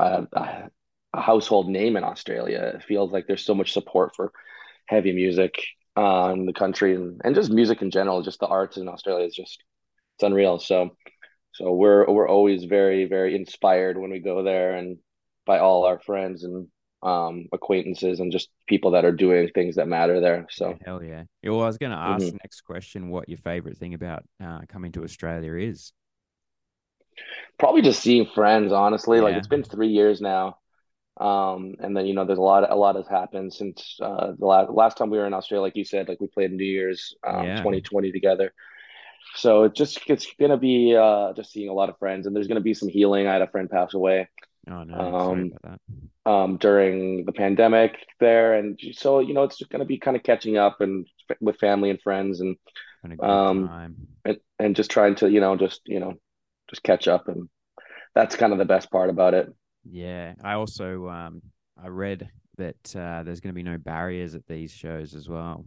a, 0.00 0.70
household 1.14 1.68
name 1.68 1.96
in 1.96 2.04
Australia. 2.04 2.72
It 2.76 2.84
feels 2.84 3.12
like 3.12 3.26
there's 3.26 3.44
so 3.44 3.54
much 3.54 3.72
support 3.72 4.14
for 4.14 4.32
heavy 4.86 5.12
music 5.12 5.54
uh, 5.96 6.30
in 6.32 6.46
the 6.46 6.52
country 6.52 6.94
and, 6.94 7.20
and 7.24 7.34
just 7.34 7.50
music 7.50 7.82
in 7.82 7.90
general. 7.90 8.22
Just 8.22 8.40
the 8.40 8.46
arts 8.46 8.76
in 8.76 8.88
Australia 8.88 9.26
is 9.26 9.34
just 9.34 9.62
it's 10.16 10.22
unreal. 10.22 10.58
So 10.58 10.96
so 11.52 11.72
we're 11.72 12.08
we're 12.08 12.28
always 12.28 12.64
very 12.64 13.06
very 13.06 13.34
inspired 13.34 13.98
when 13.98 14.10
we 14.10 14.20
go 14.20 14.42
there 14.42 14.74
and 14.74 14.98
by 15.46 15.58
all 15.58 15.84
our 15.84 15.98
friends 15.98 16.44
and 16.44 16.68
um, 17.02 17.46
acquaintances 17.52 18.20
and 18.20 18.30
just 18.30 18.50
people 18.68 18.90
that 18.92 19.04
are 19.04 19.12
doing 19.12 19.48
things 19.54 19.76
that 19.76 19.88
matter 19.88 20.20
there. 20.20 20.46
So 20.50 20.76
hell 20.84 21.02
yeah. 21.02 21.24
Well, 21.42 21.62
I 21.62 21.66
was 21.66 21.78
going 21.78 21.92
to 21.92 21.98
ask 21.98 22.24
mhm. 22.24 22.32
the 22.32 22.38
next 22.42 22.60
question 22.62 23.08
what 23.08 23.28
your 23.28 23.38
favorite 23.38 23.78
thing 23.78 23.94
about 23.94 24.22
uh, 24.42 24.60
coming 24.68 24.92
to 24.92 25.04
Australia 25.04 25.54
is. 25.54 25.92
Probably 27.58 27.82
just 27.82 28.02
seeing 28.02 28.26
friends. 28.26 28.72
Honestly, 28.72 29.20
like 29.20 29.36
it's 29.36 29.48
been 29.48 29.64
three 29.64 29.88
years 29.88 30.20
now. 30.20 30.58
Um, 31.18 31.74
and 31.80 31.96
then 31.96 32.06
you 32.06 32.14
know, 32.14 32.24
there's 32.24 32.38
a 32.38 32.42
lot, 32.42 32.70
a 32.70 32.76
lot 32.76 32.96
has 32.96 33.08
happened 33.08 33.52
since 33.52 33.98
uh, 34.02 34.32
the 34.38 34.46
last 34.46 34.70
last 34.70 34.96
time 34.96 35.10
we 35.10 35.18
were 35.18 35.26
in 35.26 35.34
Australia. 35.34 35.62
Like 35.62 35.76
you 35.76 35.84
said, 35.84 36.08
like 36.08 36.20
we 36.20 36.28
played 36.28 36.52
New 36.52 36.64
Year's 36.64 37.14
um, 37.26 37.46
yeah. 37.46 37.56
2020 37.56 38.12
together. 38.12 38.52
So 39.36 39.64
it 39.64 39.74
just 39.74 40.00
it's 40.08 40.26
gonna 40.38 40.56
be 40.56 40.96
uh, 40.96 41.32
just 41.34 41.52
seeing 41.52 41.68
a 41.68 41.74
lot 41.74 41.88
of 41.88 41.98
friends, 41.98 42.26
and 42.26 42.34
there's 42.34 42.48
gonna 42.48 42.60
be 42.60 42.74
some 42.74 42.88
healing. 42.88 43.26
I 43.26 43.34
had 43.34 43.42
a 43.42 43.50
friend 43.50 43.70
pass 43.70 43.94
away 43.94 44.28
Oh 44.68 44.82
no, 44.84 45.16
um, 45.16 45.52
um, 46.26 46.56
during 46.58 47.24
the 47.24 47.32
pandemic 47.32 47.96
there, 48.18 48.54
and 48.54 48.78
so 48.92 49.20
you 49.20 49.34
know, 49.34 49.44
it's 49.44 49.58
just 49.58 49.70
gonna 49.70 49.84
be 49.84 49.98
kind 49.98 50.16
of 50.16 50.22
catching 50.22 50.56
up 50.56 50.80
and 50.80 51.06
f- 51.30 51.36
with 51.40 51.58
family 51.58 51.90
and 51.90 52.00
friends, 52.00 52.40
and 52.40 52.56
Having 53.02 53.18
a 53.18 53.20
good 53.20 53.26
um, 53.26 53.68
time. 53.68 53.96
and, 54.24 54.38
and 54.58 54.76
just 54.76 54.90
trying 54.90 55.14
to 55.16 55.30
you 55.30 55.40
know 55.40 55.56
just 55.56 55.80
you 55.86 56.00
know 56.00 56.14
just 56.70 56.82
catch 56.82 57.08
up, 57.08 57.28
and 57.28 57.48
that's 58.14 58.36
kind 58.36 58.52
of 58.52 58.58
the 58.58 58.64
best 58.64 58.90
part 58.90 59.10
about 59.10 59.34
it. 59.34 59.48
Yeah, 59.84 60.34
I 60.42 60.54
also 60.54 61.08
um 61.08 61.42
I 61.82 61.88
read 61.88 62.28
that 62.56 62.94
uh, 62.96 63.22
there's 63.22 63.40
going 63.40 63.54
to 63.54 63.58
be 63.58 63.62
no 63.62 63.78
barriers 63.78 64.34
at 64.34 64.46
these 64.46 64.70
shows 64.70 65.14
as 65.14 65.28
well, 65.28 65.64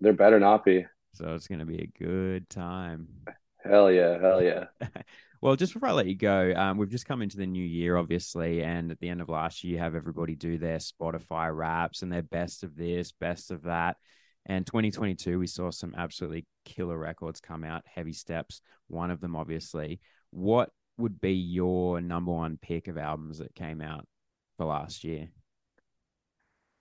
There 0.00 0.14
better 0.14 0.40
not 0.40 0.64
be. 0.64 0.86
so 1.12 1.34
it's 1.34 1.48
going 1.48 1.58
to 1.58 1.66
be 1.66 1.82
a 1.82 1.98
good 2.04 2.48
time. 2.48 3.08
Hell 3.62 3.90
yeah, 3.92 4.18
hell 4.20 4.42
yeah. 4.42 4.64
Well, 5.40 5.56
just 5.56 5.74
before 5.74 5.90
I 5.90 5.92
let 5.92 6.06
you 6.06 6.16
go, 6.16 6.54
um, 6.56 6.78
we've 6.78 6.88
just 6.88 7.04
come 7.04 7.20
into 7.20 7.36
the 7.36 7.44
new 7.46 7.62
year, 7.62 7.98
obviously, 7.98 8.62
and 8.62 8.90
at 8.90 8.98
the 8.98 9.10
end 9.10 9.20
of 9.20 9.28
last 9.28 9.62
year, 9.62 9.74
you 9.74 9.78
have 9.78 9.94
everybody 9.94 10.34
do 10.34 10.56
their 10.56 10.78
Spotify 10.78 11.54
raps 11.54 12.00
and 12.00 12.10
their 12.10 12.22
best 12.22 12.64
of 12.64 12.74
this, 12.74 13.12
best 13.12 13.50
of 13.50 13.64
that. 13.64 13.98
And 14.46 14.66
2022, 14.66 15.38
we 15.38 15.46
saw 15.46 15.70
some 15.70 15.94
absolutely 15.96 16.46
killer 16.64 16.98
records 16.98 17.40
come 17.40 17.64
out, 17.64 17.82
Heavy 17.86 18.12
Steps, 18.12 18.60
one 18.88 19.10
of 19.10 19.20
them, 19.20 19.36
obviously. 19.36 20.00
What 20.30 20.70
would 20.98 21.20
be 21.20 21.32
your 21.32 22.00
number 22.00 22.32
one 22.32 22.58
pick 22.60 22.88
of 22.88 22.98
albums 22.98 23.38
that 23.38 23.54
came 23.54 23.80
out 23.80 24.06
for 24.56 24.66
last 24.66 25.02
year? 25.04 25.28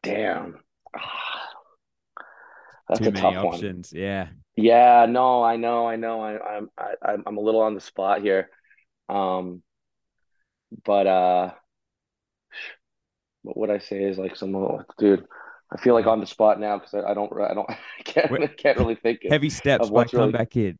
Damn. 0.02 0.60
That's 2.90 3.00
Too 3.00 3.08
a 3.08 3.12
many 3.12 3.22
tough 3.22 3.46
one. 3.46 3.56
options. 3.56 3.94
Yeah. 3.96 4.28
Yeah, 4.56 5.06
no, 5.10 5.42
I 5.42 5.56
know, 5.56 5.88
I 5.88 5.96
know. 5.96 6.22
I, 6.22 6.58
I'm 6.58 6.70
I, 6.78 6.94
I'm 7.02 7.24
I'm 7.26 7.38
a 7.38 7.42
little 7.42 7.62
on 7.62 7.74
the 7.76 7.82
spot 7.82 8.22
here. 8.22 8.50
Um, 9.10 9.64
but 10.84 11.08
uh 11.08 11.52
what 13.44 13.58
would 13.58 13.70
I 13.70 13.80
say 13.80 14.04
is 14.04 14.18
like 14.18 14.36
some 14.36 14.54
dude, 14.98 15.26
I 15.74 15.78
feel 15.78 15.94
like 15.94 16.06
on 16.06 16.20
the 16.20 16.28
spot 16.28 16.60
now 16.60 16.78
because 16.78 16.94
I, 16.94 17.12
I 17.12 17.14
don't 17.14 17.32
I 17.34 17.54
don't 17.54 17.70
I 17.70 17.78
can't 18.04 18.32
I 18.32 18.48
can't 18.48 18.78
really 18.78 18.96
think 18.96 19.24
of, 19.26 19.32
Heavy 19.32 19.50
Steps 19.50 19.90
by 19.90 20.06
really 20.14 20.32
Comeback 20.32 20.52
Kid. 20.52 20.78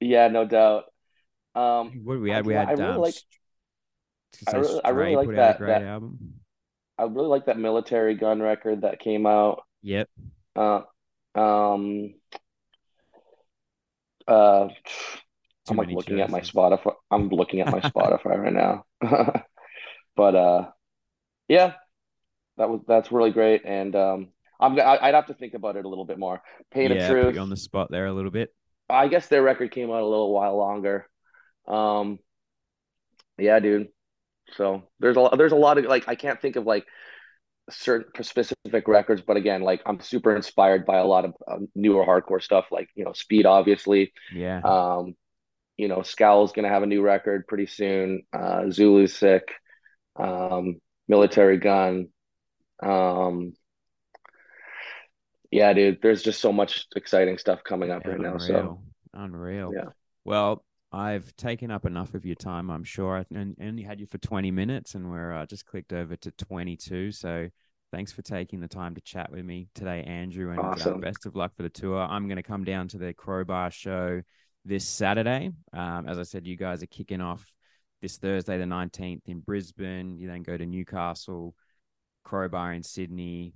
yeah, 0.00 0.28
no 0.28 0.44
doubt. 0.44 0.84
Um 1.54 2.04
What 2.04 2.14
did 2.14 2.22
we 2.22 2.30
had? 2.30 2.46
We 2.46 2.54
I 2.54 2.72
really 2.72 2.82
um, 2.82 3.00
like 3.00 3.14
I 4.46 4.56
really 4.56 4.84
I 4.84 4.88
really 4.90 5.16
like 5.16 5.26
put 5.26 5.38
out 5.38 5.56
a 5.56 5.64
that 5.64 5.66
that 5.66 5.82
album. 5.82 6.34
I 6.98 7.04
really 7.04 7.28
like 7.28 7.46
that 7.46 7.56
Militarie 7.56 8.18
Gun 8.18 8.40
record 8.42 8.82
that 8.82 8.98
came 8.98 9.26
out. 9.26 9.62
Yep. 9.82 10.08
Uh 10.56 10.82
um 11.34 12.14
uh 14.26 14.68
Too 14.68 14.74
I'm 15.70 15.76
like 15.76 15.90
looking 15.90 16.20
at 16.20 16.30
my. 16.30 16.40
Spotify. 16.40 16.94
I'm 17.10 17.28
looking 17.28 17.60
at 17.60 17.70
my 17.70 17.80
Spotify 17.90 18.36
right 18.36 18.52
now. 18.52 18.84
But 20.16 20.34
uh 20.34 20.70
yeah, 21.46 21.74
that 22.58 22.68
was 22.68 22.80
that's 22.86 23.10
really 23.12 23.30
great 23.30 23.62
and 23.64 23.94
um 23.96 24.28
I'm 24.60 24.78
I'd 24.80 25.14
have 25.14 25.26
to 25.26 25.34
think 25.34 25.54
about 25.54 25.76
it 25.76 25.84
a 25.84 25.88
little 25.88 26.04
bit 26.04 26.18
more. 26.18 26.42
Pain 26.72 26.90
of 26.92 26.98
Yeah, 26.98 27.08
you 27.22 27.22
Truth. 27.22 27.38
on 27.38 27.48
the 27.48 27.56
spot 27.56 27.90
there 27.90 28.06
a 28.06 28.12
little 28.12 28.32
bit. 28.32 28.52
I 28.88 29.08
guess 29.08 29.28
their 29.28 29.42
record 29.42 29.70
came 29.70 29.90
out 29.90 30.02
a 30.02 30.06
little 30.06 30.32
while 30.32 30.56
longer. 30.56 31.06
Um 31.66 32.18
yeah, 33.38 33.60
dude. 33.60 33.88
So 34.52 34.84
there's 35.00 35.16
a 35.16 35.20
lot 35.20 35.38
there's 35.38 35.52
a 35.52 35.56
lot 35.56 35.78
of 35.78 35.84
like 35.84 36.08
I 36.08 36.14
can't 36.14 36.40
think 36.40 36.56
of 36.56 36.66
like 36.66 36.86
certain 37.70 38.24
specific 38.24 38.88
records, 38.88 39.22
but 39.22 39.36
again, 39.36 39.62
like 39.62 39.82
I'm 39.86 40.00
super 40.00 40.34
inspired 40.34 40.86
by 40.86 40.98
a 40.98 41.04
lot 41.04 41.26
of 41.26 41.34
um, 41.46 41.68
newer 41.74 42.04
hardcore 42.04 42.42
stuff 42.42 42.66
like, 42.70 42.88
you 42.94 43.04
know, 43.04 43.12
Speed 43.12 43.46
obviously. 43.46 44.12
Yeah. 44.34 44.60
Um 44.64 45.14
you 45.76 45.88
know, 45.88 46.02
Scowl's 46.02 46.52
gonna 46.52 46.68
have 46.70 46.82
a 46.82 46.86
new 46.86 47.02
record 47.02 47.46
pretty 47.46 47.66
soon. 47.66 48.22
Uh 48.32 48.70
Zulu's 48.70 49.14
sick. 49.14 49.52
Um 50.16 50.80
Militarie 51.10 51.62
Gun. 51.62 52.08
Um 52.82 53.52
yeah, 55.50 55.72
dude, 55.72 56.02
there's 56.02 56.22
just 56.22 56.40
so 56.40 56.52
much 56.52 56.86
exciting 56.94 57.38
stuff 57.38 57.64
coming 57.64 57.90
up 57.90 58.02
Yeah, 58.04 58.12
right 58.12 58.20
now. 58.20 58.38
So 58.38 58.54
unreal. 58.54 58.82
Unreal. 59.14 59.72
yeah. 59.74 59.90
Well, 60.24 60.64
I've 60.92 61.34
taken 61.36 61.70
up 61.70 61.86
enough 61.86 62.14
of 62.14 62.26
your 62.26 62.34
time, 62.34 62.70
I'm 62.70 62.84
sure. 62.84 63.18
I 63.18 63.24
only 63.62 63.82
had 63.82 64.00
you 64.00 64.06
for 64.06 64.18
20 64.18 64.50
minutes 64.50 64.94
and 64.94 65.10
we're 65.10 65.32
uh, 65.32 65.46
just 65.46 65.66
clicked 65.66 65.92
over 65.92 66.16
to 66.16 66.30
22. 66.32 67.12
So 67.12 67.48
thanks 67.92 68.12
for 68.12 68.22
taking 68.22 68.60
the 68.60 68.68
time 68.68 68.94
to 68.94 69.00
chat 69.00 69.30
with 69.30 69.44
me 69.44 69.68
today, 69.74 70.02
Andrew, 70.02 70.50
and 70.50 70.60
uh, 70.82 70.94
best 70.98 71.24
of 71.24 71.34
luck 71.34 71.52
for 71.56 71.62
the 71.62 71.70
tour. 71.70 71.98
I'm 71.98 72.26
going 72.26 72.36
to 72.36 72.42
come 72.42 72.64
down 72.64 72.88
to 72.88 72.98
the 72.98 73.14
Crowbar 73.14 73.70
show 73.70 74.22
this 74.64 74.86
Saturday. 74.86 75.50
Um, 75.72 76.08
as 76.08 76.18
I 76.18 76.24
said, 76.24 76.46
you 76.46 76.56
guys 76.56 76.82
are 76.82 76.86
kicking 76.86 77.20
off 77.22 77.44
this 78.02 78.18
Thursday, 78.18 78.58
the 78.58 78.64
19th 78.64 79.22
in 79.26 79.40
Brisbane. 79.40 80.18
You 80.18 80.28
then 80.28 80.42
go 80.42 80.56
to 80.56 80.66
Newcastle, 80.66 81.54
Crowbar 82.28 82.74
in 82.74 82.82
Sydney, 82.82 83.54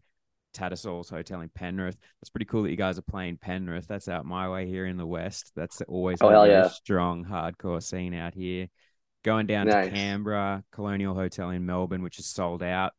Tattersalls 0.54 1.10
Hotel 1.10 1.40
in 1.40 1.50
Penrith. 1.50 1.96
That's 2.20 2.30
pretty 2.30 2.46
cool 2.46 2.62
that 2.62 2.70
you 2.70 2.76
guys 2.76 2.98
are 2.98 3.02
playing 3.02 3.38
Penrith. 3.38 3.86
That's 3.86 4.08
out 4.08 4.24
my 4.24 4.48
way 4.48 4.66
here 4.66 4.86
in 4.86 4.96
the 4.96 5.06
West. 5.06 5.52
That's 5.54 5.82
always 5.82 6.22
Oh 6.22 6.44
a 6.44 6.44
yeah. 6.44 6.72
strong 6.82 7.24
hardcore 7.24 7.82
scene 7.82 8.14
out 8.14 8.34
here. 8.34 8.68
Going 9.24 9.46
down 9.46 9.68
to 9.68 9.76
Canberra, 9.76 10.64
Colonial 10.72 11.14
Hotel 11.14 11.50
in 11.50 11.66
Melbourne, 11.66 12.02
which 12.02 12.18
is 12.18 12.26
sold 12.26 12.62
out. 12.62 12.92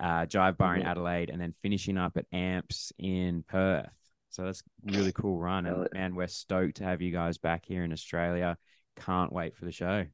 Uh, 0.00 0.26
Jive 0.26 0.56
Bar 0.56 0.76
in 0.76 0.82
hmm 0.82 0.84
Adelaide, 0.84 1.30
and 1.30 1.40
then 1.40 1.52
finishing 1.62 1.98
up 1.98 2.16
at 2.16 2.26
Amps 2.32 2.92
in 2.98 3.44
Perth. 3.48 3.88
So 4.30 4.44
that's 4.44 4.60
a 4.60 4.92
really 4.92 5.12
cool 5.12 5.38
run. 5.38 5.66
And 5.66 5.88
man, 5.92 6.14
we're 6.14 6.28
stoked 6.28 6.76
to 6.76 6.84
have 6.84 7.02
you 7.02 7.10
guys 7.10 7.38
back 7.38 7.64
here 7.66 7.82
in 7.82 7.92
Australia. 7.92 8.56
Can't 8.96 9.32
wait 9.32 9.56
for 9.56 9.64
the 9.64 9.72
show. 9.72 10.06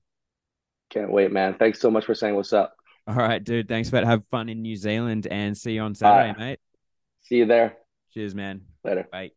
Can't 0.91 1.11
wait, 1.13 1.33
man. 1.33 1.55
Thanks 1.59 1.81
so 1.81 1.91
much 1.91 2.05
for 2.07 2.15
saying 2.15 2.37
what's 2.37 2.53
up. 2.53 2.77
All 3.07 3.15
right, 3.15 3.43
dude. 3.43 3.69
Thanks 3.69 3.91
for 3.91 3.97
that. 3.97 4.07
Have 4.07 4.23
fun 4.31 4.49
in 4.49 4.63
New 4.63 4.77
Zealand 4.77 5.27
and 5.31 5.57
see 5.57 5.73
you 5.73 5.83
on 5.83 5.95
Saturday, 5.95 6.29
right. 6.29 6.39
mate. 6.39 6.61
See 7.23 7.37
you 7.37 7.47
there. 7.47 7.77
Cheers, 8.13 8.35
man. 8.35 8.63
Later. 8.83 9.09
Bye. 9.11 9.33